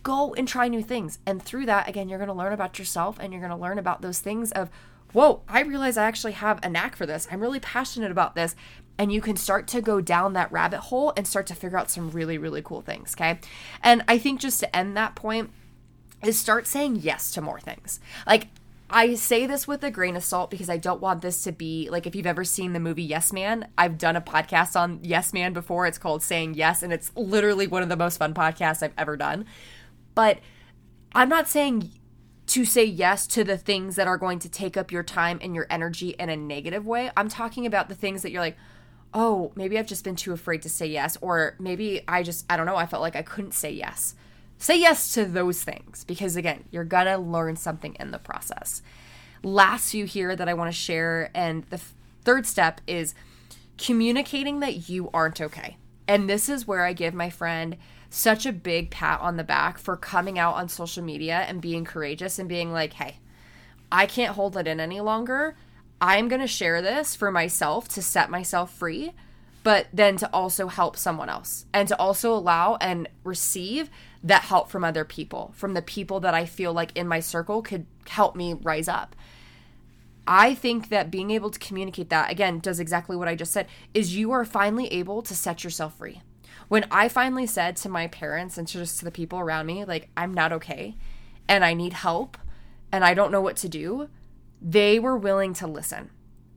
go 0.03 0.35
and 0.35 0.46
try 0.46 0.68
new 0.68 0.83
things. 0.83 1.18
And 1.27 1.42
through 1.42 1.66
that, 1.66 1.88
again, 1.88 2.09
you're 2.09 2.18
going 2.18 2.29
to 2.29 2.35
learn 2.35 2.53
about 2.53 2.79
yourself 2.79 3.18
and 3.18 3.33
you're 3.33 3.40
going 3.40 3.51
to 3.51 3.57
learn 3.57 3.79
about 3.79 4.03
those 4.03 4.18
things 4.18 4.53
of 4.53 4.70
whoa, 5.12 5.42
I 5.49 5.62
realize 5.62 5.97
I 5.97 6.05
actually 6.05 6.33
have 6.33 6.61
a 6.62 6.68
knack 6.68 6.97
for 6.97 7.07
this. 7.07 7.29
I'm 7.31 7.40
really 7.40 7.61
passionate 7.61 8.11
about 8.11 8.35
this. 8.35 8.55
And 8.99 9.12
you 9.12 9.21
can 9.21 9.37
start 9.37 9.68
to 9.68 9.81
go 9.81 10.01
down 10.01 10.33
that 10.33 10.51
rabbit 10.51 10.81
hole 10.81 11.12
and 11.16 11.27
start 11.27 11.47
to 11.49 11.55
figure 11.55 11.79
out 11.79 11.90
some 11.90 12.11
really, 12.11 12.37
really 12.37 12.62
cool 12.62 12.83
things. 12.83 13.14
Okay. 13.14 13.38
And 13.83 14.03
I 14.09 14.18
think 14.18 14.40
just 14.40 14.59
to 14.61 14.77
end 14.77 14.97
that 14.97 15.14
point 15.14 15.51
is 16.25 16.38
start 16.38 16.66
saying 16.66 16.97
yes 16.97 17.31
to 17.33 17.40
more 17.40 17.61
things. 17.61 18.01
Like, 18.27 18.49
I 18.90 19.14
say 19.14 19.47
this 19.47 19.68
with 19.68 19.85
a 19.85 19.90
grain 19.90 20.16
of 20.16 20.25
salt 20.25 20.51
because 20.51 20.71
I 20.71 20.79
don't 20.79 21.01
want 21.01 21.21
this 21.21 21.42
to 21.44 21.53
be 21.53 21.88
like 21.90 22.07
if 22.07 22.16
you've 22.16 22.27
ever 22.27 22.42
seen 22.44 22.73
the 22.73 22.81
movie 22.81 23.03
Yes 23.03 23.33
Man, 23.33 23.68
I've 23.77 23.99
done 23.99 24.16
a 24.16 24.21
podcast 24.21 24.81
on 24.81 25.01
Yes 25.03 25.35
Man 25.35 25.53
before. 25.53 25.87
It's 25.87 25.99
called 25.99 26.23
Saying 26.23 26.55
Yes, 26.55 26.83
and 26.83 26.92
it's 26.92 27.12
literally 27.14 27.66
one 27.66 27.83
of 27.83 27.90
the 27.90 27.97
most 27.97 28.16
fun 28.16 28.33
podcasts 28.33 28.83
I've 28.83 28.94
ever 28.97 29.16
done. 29.16 29.44
But 30.14 30.38
I'm 31.14 31.29
not 31.29 31.49
saying 31.49 31.90
to 32.49 32.65
say 32.65 32.85
yes 32.85 33.27
to 33.27 33.45
the 33.45 33.59
things 33.59 33.97
that 33.97 34.09
are 34.09 34.17
going 34.17 34.39
to 34.39 34.49
take 34.49 34.77
up 34.77 34.91
your 34.91 35.03
time 35.03 35.39
and 35.43 35.55
your 35.55 35.67
energy 35.69 36.11
in 36.11 36.31
a 36.31 36.37
negative 36.37 36.87
way. 36.87 37.11
I'm 37.17 37.29
talking 37.29 37.67
about 37.67 37.89
the 37.89 37.95
things 37.95 38.23
that 38.23 38.31
you're 38.31 38.41
like, 38.41 38.57
oh, 39.13 39.53
maybe 39.55 39.79
I've 39.79 39.87
just 39.87 40.05
been 40.05 40.17
too 40.17 40.33
afraid 40.33 40.63
to 40.63 40.69
say 40.69 40.87
yes, 40.87 41.19
or 41.21 41.57
maybe 41.59 42.03
I 42.09 42.23
just, 42.23 42.47
I 42.51 42.57
don't 42.57 42.67
know, 42.67 42.77
I 42.77 42.87
felt 42.87 43.03
like 43.03 43.17
I 43.17 43.23
couldn't 43.23 43.53
say 43.53 43.71
yes. 43.71 44.15
Say 44.57 44.81
yes 44.81 45.13
to 45.15 45.25
those 45.25 45.63
things 45.63 46.05
because, 46.05 46.37
again, 46.37 46.65
you're 46.71 46.85
gonna 46.85 47.19
learn 47.19 47.57
something 47.57 47.95
in 48.01 48.11
the 48.11 48.19
process. 48.19 48.83
Last 49.43 49.91
few 49.91 50.05
here 50.05 50.35
that 50.35 50.49
I 50.49 50.55
wanna 50.55 50.73
share, 50.73 51.31
and 51.35 51.65
the 51.65 51.77
f- 51.77 51.95
third 52.25 52.47
step 52.47 52.81
is 52.87 53.15
communicating 53.77 54.61
that 54.61 54.89
you 54.89 55.11
aren't 55.13 55.41
okay. 55.41 55.77
And 56.07 56.29
this 56.29 56.49
is 56.49 56.67
where 56.67 56.85
I 56.85 56.95
give 56.95 57.15
my 57.15 57.31
friend 57.31 57.77
such 58.11 58.47
a 58.47 58.53
big 58.53 58.90
pat 58.90 59.21
on 59.21 59.37
the 59.37 59.44
back 59.44 59.79
for 59.79 59.97
coming 59.97 60.38
out 60.38 60.55
on 60.55 60.68
social 60.68 61.03
media 61.03 61.44
and 61.49 61.61
being 61.61 61.85
courageous 61.85 62.38
and 62.38 62.49
being 62.49 62.73
like, 62.73 62.94
hey, 62.94 63.18
I 63.92 64.07
can't 64.07 64.35
hold 64.35 64.57
it 64.57 64.66
in 64.66 64.81
any 64.81 65.01
longer. 65.01 65.57
I'm 66.01 66.29
going 66.29 66.40
to 66.40 66.47
share 66.47 66.81
this 66.81 67.14
for 67.14 67.31
myself 67.31 67.88
to 67.88 68.03
set 68.03 68.31
myself 68.31 68.73
free, 68.73 69.12
but 69.62 69.88
then 69.92 70.16
to 70.18 70.31
also 70.33 70.68
help 70.68 70.97
someone 70.97 71.29
else 71.29 71.66
and 71.73 71.88
to 71.88 71.99
also 71.99 72.33
allow 72.33 72.77
and 72.81 73.09
receive 73.25 73.90
that 74.23 74.42
help 74.42 74.71
from 74.71 74.85
other 74.85 75.05
people, 75.05 75.53
from 75.55 75.75
the 75.75 75.83
people 75.83 76.21
that 76.21 76.35
I 76.35 76.44
feel 76.47 76.73
like 76.73 76.97
in 76.97 77.09
my 77.09 77.21
circle 77.21 77.62
could 77.62 77.87
help 78.07 78.37
me 78.37 78.55
rise 78.55 78.88
up. 78.88 79.14
I 80.27 80.55
think 80.55 80.90
that 80.90 81.11
being 81.11 81.31
able 81.31 81.51
to 81.51 81.59
communicate 81.59 82.11
that, 82.11 82.31
again, 82.31 82.59
does 82.59 82.81
exactly 82.81 83.16
what 83.16 83.29
I 83.29 83.35
just 83.35 83.53
said, 83.53 83.66
is 83.94 84.14
you 84.14 84.31
are 84.31 84.44
finally 84.44 84.87
able 84.88 85.23
to 85.23 85.35
set 85.35 85.64
yourself 85.64 85.97
free. 85.97 86.21
When 86.68 86.87
I 86.90 87.09
finally 87.09 87.46
said 87.46 87.76
to 87.76 87.88
my 87.88 88.07
parents 88.07 88.59
and 88.59 88.68
just 88.68 88.98
to 88.98 89.04
the 89.04 89.11
people 89.11 89.38
around 89.38 89.66
me, 89.66 89.85
like, 89.85 90.11
I'm 90.16 90.35
not 90.35 90.52
okay 90.52 90.96
and 91.48 91.64
I 91.64 91.74
need 91.74 91.94
help 91.94 92.37
and 92.92 93.04
I 93.04 93.14
don't 93.14 93.33
know 93.33 93.40
what 93.40 93.57
to 93.59 93.68
do, 93.68 94.09
they 94.61 94.98
were 94.98 95.16
willing 95.16 95.54
to 95.54 95.66
listen 95.66 96.11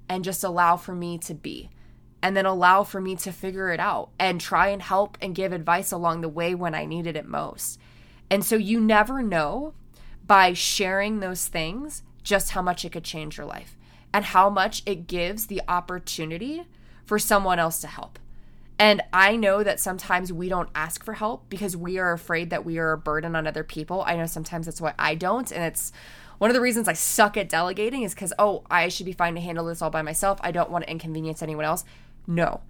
and 0.10 0.24
just 0.24 0.44
allow 0.44 0.76
for 0.76 0.94
me 0.94 1.18
to 1.20 1.34
be 1.34 1.70
and 2.22 2.36
then 2.36 2.46
allow 2.46 2.84
for 2.84 3.02
me 3.02 3.16
to 3.16 3.32
figure 3.32 3.70
it 3.72 3.80
out 3.80 4.10
and 4.20 4.40
try 4.40 4.68
and 4.68 4.82
help 4.82 5.18
and 5.22 5.34
give 5.34 5.54
advice 5.54 5.92
along 5.92 6.22
the 6.22 6.30
way 6.30 6.54
when 6.54 6.76
I 6.76 6.86
needed 6.86 7.16
it 7.16 7.26
most. 7.26 7.80
And 8.30 8.46
so 8.46 8.56
you 8.56 8.80
never 8.80 9.24
know 9.24 9.74
by 10.28 10.54
sharing 10.54 11.20
those 11.20 11.48
things 11.48 12.04
just 12.22 12.52
how 12.52 12.62
much 12.62 12.86
it 12.86 12.92
could 12.92 13.04
change 13.04 13.38
your 13.38 13.48
life 13.48 13.76
and 14.14 14.26
how 14.26 14.50
much 14.50 14.84
it 14.86 15.08
gives 15.08 15.48
the 15.48 15.62
opportunity 15.68 16.66
for 17.06 17.18
someone 17.18 17.60
else 17.60 17.80
to 17.80 17.88
help. 17.88 18.20
And 18.80 19.02
I 19.14 19.36
know 19.36 19.64
that 19.64 19.80
sometimes 19.80 20.34
we 20.34 20.50
don't 20.50 20.70
ask 20.74 21.04
for 21.04 21.14
help 21.14 21.50
because 21.50 21.78
we 21.78 22.00
are 22.00 22.14
afraid 22.14 22.50
that 22.50 22.66
we 22.66 22.80
are 22.80 22.94
a 22.94 22.98
burden 22.98 23.36
on 23.36 23.46
other 23.46 23.64
people. 23.64 24.04
I 24.08 24.16
know 24.16 24.26
sometimes 24.26 24.66
that's 24.66 24.82
why 24.82 24.94
I 24.98 25.14
don't. 25.16 25.52
And 25.52 25.64
it's 25.64 25.92
one 26.40 26.50
of 26.50 26.56
the 26.56 26.62
reasons 26.62 26.88
I 26.88 26.94
suck 26.94 27.38
at 27.38 27.50
delegating 27.50 28.02
is 28.02 28.16
because, 28.16 28.34
oh, 28.40 28.64
I 28.72 28.88
should 28.88 29.06
be 29.06 29.14
fine 29.14 29.36
to 29.36 29.42
handle 29.42 29.66
this 29.66 29.82
all 29.82 29.92
by 29.92 30.02
myself. 30.02 30.40
I 30.42 30.52
don't 30.52 30.72
want 30.72 30.86
to 30.86 30.92
inconvenience 30.92 31.44
anyone 31.44 31.66
else. 31.66 31.84
No. 32.26 32.62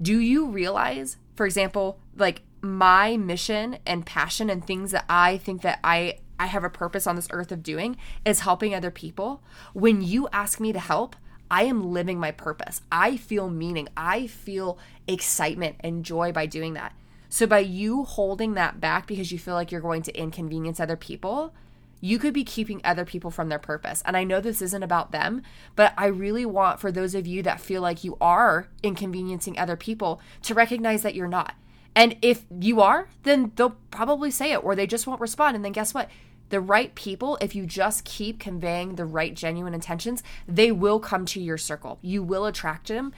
Do 0.00 0.18
you 0.18 0.46
realize, 0.46 1.18
for 1.36 1.44
example, 1.44 2.00
like 2.16 2.42
my 2.62 3.16
mission 3.16 3.78
and 3.86 4.06
passion 4.06 4.48
and 4.48 4.66
things 4.66 4.92
that 4.92 5.04
I 5.08 5.36
think 5.36 5.62
that 5.62 5.80
I 5.84 6.18
I 6.40 6.46
have 6.46 6.64
a 6.64 6.70
purpose 6.70 7.06
on 7.06 7.16
this 7.16 7.28
earth 7.30 7.50
of 7.50 7.62
doing 7.62 7.96
is 8.24 8.40
helping 8.40 8.74
other 8.74 8.90
people. 8.90 9.42
When 9.72 10.02
you 10.02 10.28
ask 10.32 10.60
me 10.60 10.72
to 10.72 10.78
help, 10.78 11.16
I 11.50 11.64
am 11.64 11.92
living 11.92 12.18
my 12.18 12.30
purpose. 12.30 12.80
I 12.90 13.16
feel 13.16 13.48
meaning. 13.48 13.88
I 13.96 14.26
feel 14.26 14.78
excitement 15.06 15.76
and 15.80 16.04
joy 16.04 16.32
by 16.32 16.46
doing 16.46 16.74
that. 16.74 16.94
So, 17.28 17.46
by 17.46 17.60
you 17.60 18.04
holding 18.04 18.54
that 18.54 18.80
back 18.80 19.06
because 19.06 19.30
you 19.30 19.38
feel 19.38 19.54
like 19.54 19.70
you're 19.70 19.80
going 19.80 20.02
to 20.02 20.18
inconvenience 20.18 20.80
other 20.80 20.96
people, 20.96 21.52
you 22.00 22.18
could 22.18 22.32
be 22.32 22.44
keeping 22.44 22.80
other 22.84 23.04
people 23.04 23.30
from 23.30 23.48
their 23.48 23.58
purpose. 23.58 24.02
And 24.04 24.16
I 24.16 24.24
know 24.24 24.40
this 24.40 24.62
isn't 24.62 24.82
about 24.82 25.12
them, 25.12 25.42
but 25.76 25.92
I 25.98 26.06
really 26.06 26.46
want 26.46 26.80
for 26.80 26.92
those 26.92 27.14
of 27.14 27.26
you 27.26 27.42
that 27.42 27.60
feel 27.60 27.82
like 27.82 28.04
you 28.04 28.16
are 28.20 28.68
inconveniencing 28.82 29.58
other 29.58 29.76
people 29.76 30.20
to 30.42 30.54
recognize 30.54 31.02
that 31.02 31.14
you're 31.14 31.28
not. 31.28 31.54
And 31.94 32.16
if 32.22 32.44
you 32.60 32.80
are, 32.80 33.08
then 33.24 33.52
they'll 33.56 33.76
probably 33.90 34.30
say 34.30 34.52
it 34.52 34.62
or 34.62 34.74
they 34.76 34.86
just 34.86 35.06
won't 35.06 35.20
respond. 35.20 35.56
And 35.56 35.64
then 35.64 35.72
guess 35.72 35.92
what? 35.92 36.08
The 36.50 36.60
right 36.60 36.94
people, 36.94 37.38
if 37.40 37.54
you 37.54 37.66
just 37.66 38.04
keep 38.04 38.38
conveying 38.38 38.94
the 38.94 39.04
right 39.04 39.34
genuine 39.34 39.74
intentions, 39.74 40.22
they 40.46 40.72
will 40.72 41.00
come 41.00 41.26
to 41.26 41.40
your 41.40 41.58
circle. 41.58 41.98
You 42.02 42.22
will 42.22 42.46
attract 42.46 42.88
them 42.88 43.12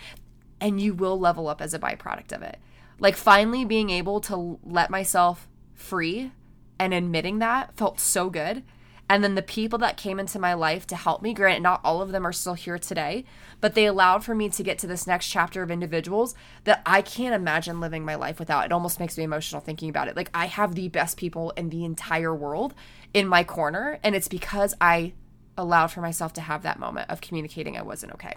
and 0.60 0.80
you 0.80 0.94
will 0.94 1.18
level 1.18 1.48
up 1.48 1.60
as 1.60 1.74
a 1.74 1.78
byproduct 1.78 2.32
of 2.32 2.42
it. 2.42 2.58
Like 2.98 3.16
finally 3.16 3.64
being 3.64 3.90
able 3.90 4.20
to 4.22 4.58
let 4.62 4.90
myself 4.90 5.48
free 5.74 6.32
and 6.78 6.92
admitting 6.92 7.38
that 7.38 7.76
felt 7.76 8.00
so 8.00 8.30
good. 8.30 8.62
And 9.08 9.24
then 9.24 9.34
the 9.34 9.42
people 9.42 9.80
that 9.80 9.96
came 9.96 10.20
into 10.20 10.38
my 10.38 10.54
life 10.54 10.86
to 10.86 10.94
help 10.94 11.20
me, 11.20 11.34
granted, 11.34 11.64
not 11.64 11.80
all 11.82 12.00
of 12.00 12.12
them 12.12 12.24
are 12.24 12.32
still 12.32 12.54
here 12.54 12.78
today, 12.78 13.24
but 13.60 13.74
they 13.74 13.86
allowed 13.86 14.22
for 14.22 14.36
me 14.36 14.48
to 14.50 14.62
get 14.62 14.78
to 14.78 14.86
this 14.86 15.04
next 15.04 15.28
chapter 15.28 15.64
of 15.64 15.70
individuals 15.70 16.36
that 16.62 16.80
I 16.86 17.02
can't 17.02 17.34
imagine 17.34 17.80
living 17.80 18.04
my 18.04 18.14
life 18.14 18.38
without. 18.38 18.66
It 18.66 18.72
almost 18.72 19.00
makes 19.00 19.18
me 19.18 19.24
emotional 19.24 19.60
thinking 19.60 19.88
about 19.88 20.06
it. 20.06 20.14
Like, 20.14 20.30
I 20.32 20.46
have 20.46 20.76
the 20.76 20.88
best 20.88 21.16
people 21.16 21.50
in 21.56 21.70
the 21.70 21.84
entire 21.84 22.32
world 22.32 22.72
in 23.12 23.27
my 23.27 23.44
corner, 23.44 23.99
and 24.03 24.14
it's 24.14 24.29
because 24.29 24.75
I 24.81 25.12
allowed 25.57 25.88
for 25.88 26.01
myself 26.01 26.33
to 26.35 26.40
have 26.40 26.62
that 26.62 26.79
moment 26.79 27.11
of 27.11 27.20
communicating 27.20 27.77
I 27.77 27.83
wasn't 27.83 28.12
okay. 28.14 28.37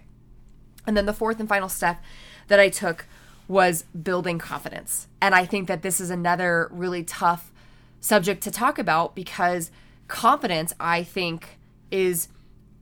And 0.86 0.98
then 0.98 1.06
the 1.06 1.14
fourth 1.14 1.40
and 1.40 1.48
final 1.48 1.70
step 1.70 2.02
that 2.48 2.60
I 2.60 2.70
took 2.70 3.06
was 3.48 3.84
building 3.84 4.40
confidence. 4.40 5.08
And 5.22 5.34
I 5.36 5.46
think 5.46 5.68
that 5.68 5.82
this 5.82 6.00
is 6.02 6.10
another 6.10 6.70
really 6.72 7.04
tough 7.04 7.52
subject 8.00 8.44
to 8.44 8.52
talk 8.52 8.78
about 8.78 9.16
because 9.16 9.72
confidence, 10.08 10.74
I 10.80 11.04
think, 11.04 11.58
is 11.92 12.28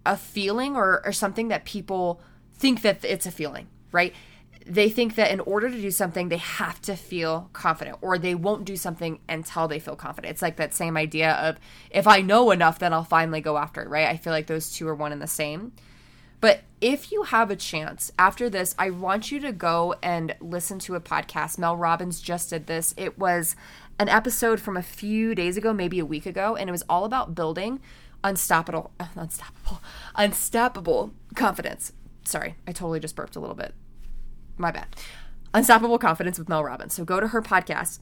a 0.06 0.18
feeling 0.18 0.76
or, 0.76 1.02
or 1.06 1.12
something 1.12 1.50
that 1.50 1.66
people 1.66 2.22
think 2.54 2.82
that 2.82 3.04
it's 3.04 3.26
a 3.26 3.32
feeling, 3.32 3.68
right? 3.92 4.14
They 4.66 4.90
think 4.90 5.16
that 5.16 5.32
in 5.32 5.40
order 5.42 5.70
to 5.70 5.82
do 5.82 5.92
something, 5.92 6.30
they 6.30 6.38
have 6.38 6.82
to 6.82 6.96
feel 6.96 7.50
confident, 7.54 7.98
or 8.02 8.18
they 8.18 8.36
won't 8.36 8.66
do 8.66 8.76
something 8.76 9.20
until 9.28 9.68
they 9.68 9.80
feel 9.80 9.96
confident. 9.96 10.32
It's 10.32 10.42
like 10.42 10.58
that 10.58 10.74
same 10.74 10.98
idea 10.98 11.34
of 11.34 11.58
if 11.90 12.08
I 12.08 12.22
know 12.22 12.52
enough, 12.52 12.80
then 12.80 12.94
I'll 12.94 13.04
finally 13.04 13.42
go 13.42 13.58
after 13.58 13.82
it, 13.82 13.90
right? 13.90 14.08
I 14.08 14.18
feel 14.18 14.34
like 14.34 14.48
those 14.48 14.72
two 14.72 14.88
are 14.88 14.96
one 14.96 15.12
and 15.12 15.22
the 15.22 15.28
same. 15.28 15.74
But 16.42 16.62
if 16.82 17.12
you 17.12 17.24
have 17.24 17.52
a 17.52 17.56
chance 17.56 18.12
after 18.18 18.50
this, 18.50 18.74
I 18.80 18.90
want 18.90 19.32
you 19.32 19.40
to 19.42 19.52
go 19.52 19.96
and 20.02 20.36
listen 20.42 20.80
to 20.80 20.96
a 20.96 21.00
podcast. 21.00 21.60
Mel 21.60 21.78
Robbins 21.78 22.20
just 22.20 22.50
did 22.50 22.66
this. 22.66 22.96
It 22.98 23.20
was 23.20 23.56
an 24.00 24.10
episode 24.10 24.60
from 24.60 24.76
a 24.76 24.82
few 24.82 25.36
days 25.36 25.56
ago, 25.58 25.72
maybe 25.72 26.00
a 26.00 26.06
week 26.06 26.26
ago, 26.26 26.56
and 26.56 26.68
it 26.68 26.72
was 26.72 26.84
all 26.90 27.06
about 27.06 27.36
building 27.36 27.80
unstoppable, 28.24 28.92
unstoppable, 29.16 29.82
unstoppable 30.16 31.14
confidence. 31.36 31.94
Sorry, 32.24 32.56
I 32.68 32.72
totally 32.72 33.00
just 33.00 33.16
burped 33.16 33.36
a 33.36 33.40
little 33.40 33.56
bit. 33.56 33.74
My 34.62 34.72
bad. 34.72 34.88
Unstoppable 35.54 35.98
Confidence 35.98 36.38
with 36.38 36.48
Mel 36.48 36.64
Robbins. 36.64 36.94
So 36.94 37.04
go 37.04 37.20
to 37.20 37.30
her 37.30 37.42
podcast 37.42 38.00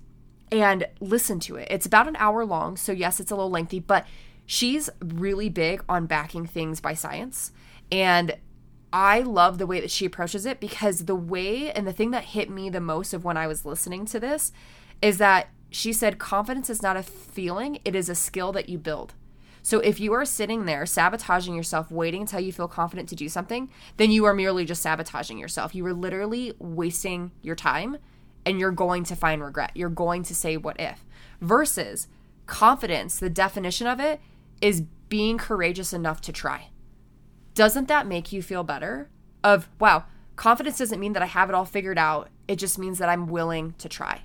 and 0.52 0.86
listen 1.00 1.40
to 1.42 1.56
it. 1.56 1.68
It's 1.72 1.86
about 1.86 2.08
an 2.08 2.18
hour 2.18 2.46
long, 2.46 2.76
so 2.76 2.92
yes, 2.92 3.20
it's 3.20 3.32
a 3.32 3.36
little 3.36 3.50
lengthy, 3.50 3.80
but 3.80 4.06
she's 4.46 4.90
really 5.02 5.48
big 5.48 5.84
on 5.88 6.06
backing 6.06 6.46
things 6.46 6.82
by 6.82 6.94
science. 6.94 7.52
And 7.92 8.36
I 8.92 9.22
love 9.22 9.58
the 9.58 9.68
way 9.68 9.80
that 9.80 9.92
she 9.92 10.06
approaches 10.06 10.46
it 10.46 10.60
because 10.60 11.06
the 11.06 11.16
way 11.16 11.72
and 11.72 11.88
the 11.88 11.94
thing 11.94 12.12
that 12.12 12.26
hit 12.26 12.50
me 12.50 12.70
the 12.70 12.82
most 12.82 13.14
of 13.14 13.24
when 13.24 13.38
I 13.38 13.48
was 13.48 13.66
listening 13.66 14.06
to 14.08 14.20
this 14.20 14.52
is 15.02 15.18
that 15.20 15.50
she 15.70 15.94
said 15.94 16.18
confidence 16.20 16.70
is 16.70 16.82
not 16.82 16.98
a 16.98 17.04
feeling, 17.04 17.80
it 17.86 17.96
is 17.96 18.10
a 18.10 18.16
skill 18.16 18.52
that 18.52 18.68
you 18.68 18.78
build. 18.78 19.14
So 19.62 19.80
if 19.80 20.00
you 20.00 20.14
are 20.14 20.26
sitting 20.26 20.66
there 20.66 20.86
sabotaging 20.86 21.56
yourself, 21.56 21.92
waiting 21.92 22.22
until 22.22 22.40
you 22.40 22.52
feel 22.52 22.68
confident 22.68 23.10
to 23.10 23.16
do 23.16 23.30
something, 23.30 23.70
then 23.98 24.12
you 24.12 24.26
are 24.26 24.34
merely 24.34 24.66
just 24.66 24.82
sabotaging 24.82 25.38
yourself. 25.38 25.76
You 25.76 25.86
are 25.86 25.94
literally 25.94 26.54
wasting 26.60 27.32
your 27.42 27.56
time 27.56 27.98
and 28.46 28.60
you're 28.60 28.72
going 28.72 29.04
to 29.06 29.16
find 29.16 29.44
regret. 29.44 29.72
You're 29.76 29.90
going 29.90 30.24
to 30.24 30.36
say, 30.36 30.58
what 30.58 30.80
if? 30.80 31.06
Versus 31.42 32.08
confidence, 32.46 33.20
the 33.20 33.30
definition 33.30 33.88
of 33.88 34.00
it 34.00 34.22
is 34.62 34.82
being 35.10 35.38
courageous 35.38 35.94
enough 35.94 36.22
to 36.22 36.32
try 36.32 36.70
doesn't 37.60 37.90
that 37.90 38.08
make 38.08 38.32
you 38.32 38.42
feel 38.42 38.64
better? 38.64 39.10
Of, 39.44 39.68
wow, 39.80 40.06
confidence 40.38 40.78
doesn't 40.78 40.98
mean 40.98 41.12
that 41.12 41.22
I 41.22 41.26
have 41.26 41.50
it 41.50 41.56
all 41.56 41.66
figured 41.66 41.98
out. 41.98 42.30
It 42.48 42.56
just 42.56 42.80
means 42.80 43.00
that 43.00 43.10
I'm 43.10 43.28
willing 43.28 43.74
to 43.80 43.90
try. 43.90 44.22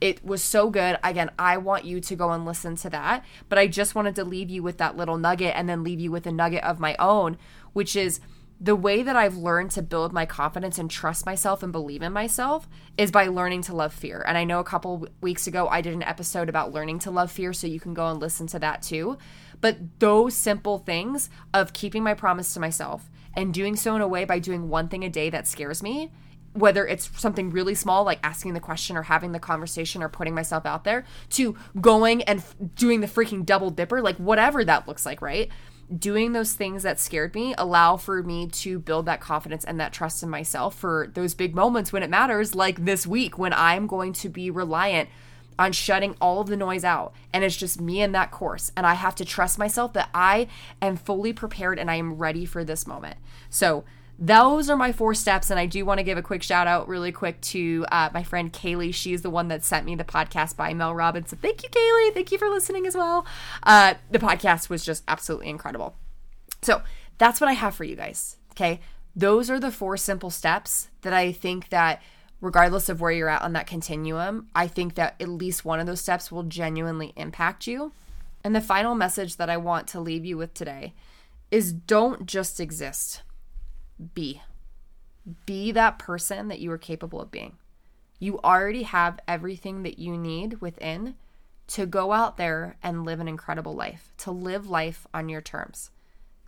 It 0.00 0.24
was 0.24 0.42
so 0.42 0.70
good. 0.70 0.98
Again, 1.04 1.30
I 1.38 1.58
want 1.58 1.84
you 1.84 2.00
to 2.00 2.16
go 2.16 2.30
and 2.30 2.46
listen 2.46 2.76
to 2.76 2.90
that, 2.90 3.24
but 3.48 3.58
I 3.58 3.66
just 3.66 3.94
wanted 3.94 4.16
to 4.16 4.24
leave 4.24 4.48
you 4.48 4.62
with 4.62 4.78
that 4.78 4.96
little 4.96 5.18
nugget 5.18 5.54
and 5.54 5.68
then 5.68 5.84
leave 5.84 6.00
you 6.00 6.10
with 6.10 6.26
a 6.26 6.32
nugget 6.32 6.64
of 6.64 6.80
my 6.80 6.96
own, 6.98 7.36
which 7.72 7.94
is 7.94 8.20
the 8.62 8.76
way 8.76 9.02
that 9.02 9.16
I've 9.16 9.38
learned 9.38 9.70
to 9.72 9.82
build 9.82 10.12
my 10.12 10.26
confidence 10.26 10.78
and 10.78 10.90
trust 10.90 11.24
myself 11.24 11.62
and 11.62 11.72
believe 11.72 12.02
in 12.02 12.12
myself 12.12 12.68
is 12.98 13.10
by 13.10 13.26
learning 13.26 13.62
to 13.62 13.74
love 13.74 13.94
fear. 13.94 14.22
And 14.26 14.36
I 14.36 14.44
know 14.44 14.60
a 14.60 14.64
couple 14.64 15.08
weeks 15.22 15.46
ago 15.46 15.66
I 15.68 15.80
did 15.80 15.94
an 15.94 16.02
episode 16.02 16.50
about 16.50 16.72
learning 16.72 16.98
to 17.00 17.10
love 17.10 17.30
fear, 17.30 17.54
so 17.54 17.66
you 17.66 17.80
can 17.80 17.94
go 17.94 18.08
and 18.08 18.20
listen 18.20 18.46
to 18.48 18.58
that 18.58 18.82
too. 18.82 19.16
But 19.62 19.78
those 19.98 20.34
simple 20.34 20.78
things 20.78 21.30
of 21.54 21.72
keeping 21.72 22.02
my 22.02 22.12
promise 22.12 22.52
to 22.52 22.60
myself 22.60 23.10
and 23.34 23.54
doing 23.54 23.76
so 23.76 23.96
in 23.96 24.02
a 24.02 24.08
way 24.08 24.26
by 24.26 24.38
doing 24.38 24.68
one 24.68 24.88
thing 24.88 25.04
a 25.04 25.08
day 25.08 25.30
that 25.30 25.46
scares 25.46 25.82
me, 25.82 26.10
whether 26.52 26.86
it's 26.86 27.10
something 27.20 27.50
really 27.50 27.74
small 27.74 28.04
like 28.04 28.18
asking 28.22 28.54
the 28.54 28.60
question 28.60 28.96
or 28.96 29.02
having 29.02 29.32
the 29.32 29.38
conversation 29.38 30.02
or 30.02 30.08
putting 30.08 30.34
myself 30.34 30.66
out 30.66 30.84
there, 30.84 31.04
to 31.30 31.56
going 31.80 32.22
and 32.22 32.40
f- 32.40 32.56
doing 32.74 33.00
the 33.00 33.06
freaking 33.06 33.46
double 33.46 33.70
dipper, 33.70 34.00
like 34.00 34.16
whatever 34.16 34.64
that 34.64 34.88
looks 34.88 35.06
like, 35.06 35.22
right? 35.22 35.48
Doing 35.96 36.32
those 36.32 36.52
things 36.52 36.82
that 36.82 37.00
scared 37.00 37.34
me 37.34 37.54
allow 37.56 37.96
for 37.96 38.22
me 38.22 38.48
to 38.48 38.78
build 38.78 39.06
that 39.06 39.20
confidence 39.20 39.64
and 39.64 39.78
that 39.80 39.92
trust 39.92 40.22
in 40.22 40.30
myself 40.30 40.76
for 40.76 41.08
those 41.14 41.34
big 41.34 41.54
moments 41.54 41.92
when 41.92 42.02
it 42.02 42.10
matters, 42.10 42.54
like 42.54 42.84
this 42.84 43.06
week 43.06 43.38
when 43.38 43.52
I'm 43.52 43.86
going 43.86 44.12
to 44.14 44.28
be 44.28 44.50
reliant 44.50 45.08
on 45.58 45.72
shutting 45.72 46.16
all 46.22 46.40
of 46.40 46.46
the 46.46 46.56
noise 46.56 46.84
out 46.84 47.12
and 47.34 47.44
it's 47.44 47.56
just 47.56 47.82
me 47.82 48.00
and 48.00 48.14
that 48.14 48.30
course 48.30 48.72
and 48.78 48.86
i 48.86 48.94
have 48.94 49.14
to 49.14 49.26
trust 49.26 49.58
myself 49.58 49.92
that 49.92 50.08
i 50.14 50.48
am 50.80 50.96
fully 50.96 51.34
prepared 51.34 51.78
and 51.78 51.90
i 51.90 51.96
am 51.96 52.14
ready 52.14 52.46
for 52.46 52.64
this 52.64 52.86
moment 52.86 53.18
so 53.50 53.84
those 54.22 54.68
are 54.68 54.76
my 54.76 54.92
four 54.92 55.14
steps 55.14 55.50
and 55.50 55.58
i 55.58 55.66
do 55.66 55.84
want 55.84 55.98
to 55.98 56.04
give 56.04 56.18
a 56.18 56.22
quick 56.22 56.42
shout 56.42 56.66
out 56.66 56.86
really 56.86 57.10
quick 57.10 57.40
to 57.40 57.86
uh, 57.90 58.10
my 58.12 58.22
friend 58.22 58.52
kaylee. 58.52 58.94
She's 58.94 59.22
the 59.22 59.30
one 59.30 59.48
that 59.48 59.64
sent 59.64 59.86
me 59.86 59.94
the 59.94 60.04
podcast 60.04 60.56
by 60.56 60.74
mel 60.74 60.94
robbins 60.94 61.30
so 61.30 61.36
thank 61.40 61.62
you 61.62 61.68
kaylee. 61.70 62.14
Thank 62.14 62.30
you 62.30 62.38
for 62.38 62.48
listening 62.48 62.86
as 62.86 62.94
well. 62.94 63.26
Uh, 63.62 63.94
the 64.10 64.18
podcast 64.18 64.68
was 64.68 64.84
just 64.84 65.02
absolutely 65.08 65.48
incredible. 65.48 65.96
So 66.62 66.82
that's 67.18 67.40
what 67.40 67.48
i 67.48 67.54
have 67.54 67.74
for 67.74 67.84
you 67.84 67.96
guys 67.96 68.36
okay? 68.52 68.80
Those 69.16 69.50
are 69.50 69.58
the 69.58 69.72
four 69.72 69.96
simple 69.96 70.30
steps 70.30 70.88
that 71.02 71.12
i 71.12 71.32
think 71.32 71.70
that 71.70 72.02
regardless 72.40 72.88
of 72.88 73.00
where 73.00 73.12
you're 73.12 73.28
at 73.28 73.42
on 73.42 73.52
that 73.52 73.66
continuum, 73.66 74.48
I 74.54 74.66
think 74.66 74.94
that 74.94 75.14
at 75.20 75.28
least 75.28 75.64
one 75.64 75.80
of 75.80 75.86
those 75.86 76.00
steps 76.00 76.32
will 76.32 76.42
genuinely 76.42 77.12
impact 77.16 77.66
you. 77.66 77.92
And 78.42 78.56
the 78.56 78.60
final 78.60 78.94
message 78.94 79.36
that 79.36 79.50
I 79.50 79.58
want 79.58 79.86
to 79.88 80.00
leave 80.00 80.24
you 80.24 80.38
with 80.38 80.54
today 80.54 80.94
is 81.50 81.72
don't 81.72 82.26
just 82.26 82.58
exist, 82.58 83.22
be. 84.14 84.42
Be 85.46 85.72
that 85.72 85.98
person 85.98 86.48
that 86.48 86.60
you 86.60 86.70
are 86.72 86.78
capable 86.78 87.20
of 87.20 87.30
being. 87.30 87.56
You 88.18 88.38
already 88.40 88.82
have 88.84 89.20
everything 89.26 89.82
that 89.82 89.98
you 89.98 90.16
need 90.16 90.60
within 90.60 91.14
to 91.68 91.86
go 91.86 92.12
out 92.12 92.36
there 92.36 92.76
and 92.82 93.04
live 93.04 93.20
an 93.20 93.28
incredible 93.28 93.74
life, 93.74 94.12
to 94.18 94.30
live 94.30 94.68
life 94.68 95.06
on 95.14 95.28
your 95.28 95.40
terms. 95.40 95.90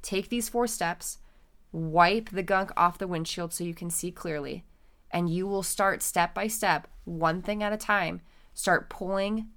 Take 0.03 0.29
these 0.29 0.49
four 0.49 0.67
steps, 0.67 1.19
wipe 1.71 2.31
the 2.31 2.43
gunk 2.43 2.73
off 2.77 2.99
the 2.99 3.07
windshield 3.07 3.53
so 3.53 3.65
you 3.65 3.75
can 3.75 3.89
see 3.89 4.11
clearly 4.11 4.65
and 5.13 5.29
you 5.29 5.47
will 5.47 5.63
start 5.63 6.03
step 6.03 6.35
by 6.35 6.47
step, 6.47 6.89
one 7.05 7.43
thing 7.43 7.63
at 7.63 7.73
a 7.73 7.77
time, 7.77 8.23
start 8.55 8.89
pulling 8.89 9.49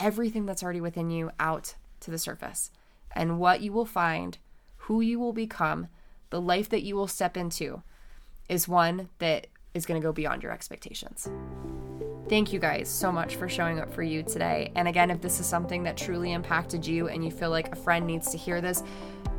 everything 0.00 0.44
that's 0.44 0.62
already 0.62 0.80
within 0.80 1.10
you 1.10 1.30
out 1.38 1.76
to 2.00 2.10
the 2.10 2.18
surface. 2.18 2.70
And 3.14 3.38
what 3.38 3.60
you 3.62 3.72
will 3.72 3.86
find, 3.86 4.36
who 4.76 5.00
you 5.00 5.18
will 5.18 5.32
become, 5.32 5.88
the 6.36 6.40
life 6.42 6.68
that 6.68 6.82
you 6.82 6.94
will 6.94 7.06
step 7.06 7.34
into 7.34 7.82
is 8.50 8.68
one 8.68 9.08
that 9.20 9.46
is 9.72 9.86
going 9.86 9.98
to 9.98 10.06
go 10.06 10.12
beyond 10.12 10.42
your 10.42 10.52
expectations. 10.52 11.30
Thank 12.28 12.52
you 12.52 12.58
guys 12.58 12.90
so 12.90 13.10
much 13.10 13.36
for 13.36 13.48
showing 13.48 13.80
up 13.80 13.90
for 13.90 14.02
you 14.02 14.22
today. 14.22 14.70
And 14.76 14.86
again, 14.86 15.10
if 15.10 15.22
this 15.22 15.40
is 15.40 15.46
something 15.46 15.82
that 15.84 15.96
truly 15.96 16.34
impacted 16.34 16.86
you 16.86 17.08
and 17.08 17.24
you 17.24 17.30
feel 17.30 17.48
like 17.48 17.72
a 17.72 17.76
friend 17.76 18.06
needs 18.06 18.30
to 18.32 18.36
hear 18.36 18.60
this, 18.60 18.82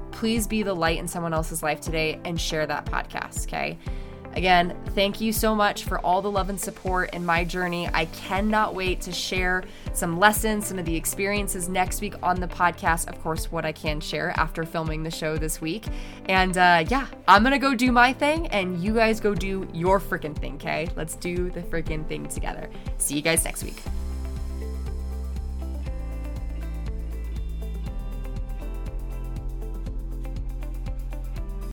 please 0.09 0.47
be 0.47 0.63
the 0.63 0.73
light 0.73 0.97
in 0.97 1.07
someone 1.07 1.35
else's 1.35 1.61
life 1.61 1.81
today 1.81 2.19
and 2.25 2.41
share 2.41 2.65
that 2.65 2.87
podcast, 2.87 3.45
okay? 3.45 3.77
Again, 4.37 4.77
thank 4.89 5.19
you 5.19 5.33
so 5.33 5.55
much 5.55 5.85
for 5.85 5.97
all 6.01 6.21
the 6.21 6.29
love 6.29 6.51
and 6.51 6.59
support 6.59 7.11
in 7.15 7.25
my 7.25 7.43
journey. 7.43 7.89
I 7.91 8.05
cannot 8.05 8.75
wait 8.75 9.01
to 9.01 9.11
share 9.11 9.63
some 9.93 10.19
lessons, 10.19 10.67
some 10.67 10.77
of 10.77 10.85
the 10.85 10.95
experiences 10.95 11.67
next 11.67 12.01
week 12.01 12.13
on 12.21 12.39
the 12.39 12.47
podcast. 12.47 13.07
Of 13.07 13.19
course, 13.23 13.51
what 13.51 13.65
I 13.65 13.71
can 13.71 13.99
share 13.99 14.33
after 14.37 14.63
filming 14.63 15.01
the 15.01 15.09
show 15.09 15.37
this 15.37 15.59
week. 15.59 15.87
And 16.29 16.55
uh, 16.55 16.85
yeah, 16.87 17.07
I'm 17.27 17.41
gonna 17.41 17.57
go 17.57 17.73
do 17.73 17.91
my 17.91 18.13
thing, 18.13 18.45
and 18.49 18.79
you 18.79 18.93
guys 18.93 19.19
go 19.19 19.33
do 19.33 19.67
your 19.73 19.99
freaking 19.99 20.37
thing, 20.37 20.53
okay? 20.57 20.87
Let's 20.95 21.15
do 21.15 21.49
the 21.49 21.61
freaking 21.61 22.07
thing 22.07 22.27
together. 22.27 22.69
See 22.99 23.15
you 23.15 23.23
guys 23.23 23.43
next 23.43 23.63
week. 23.63 23.81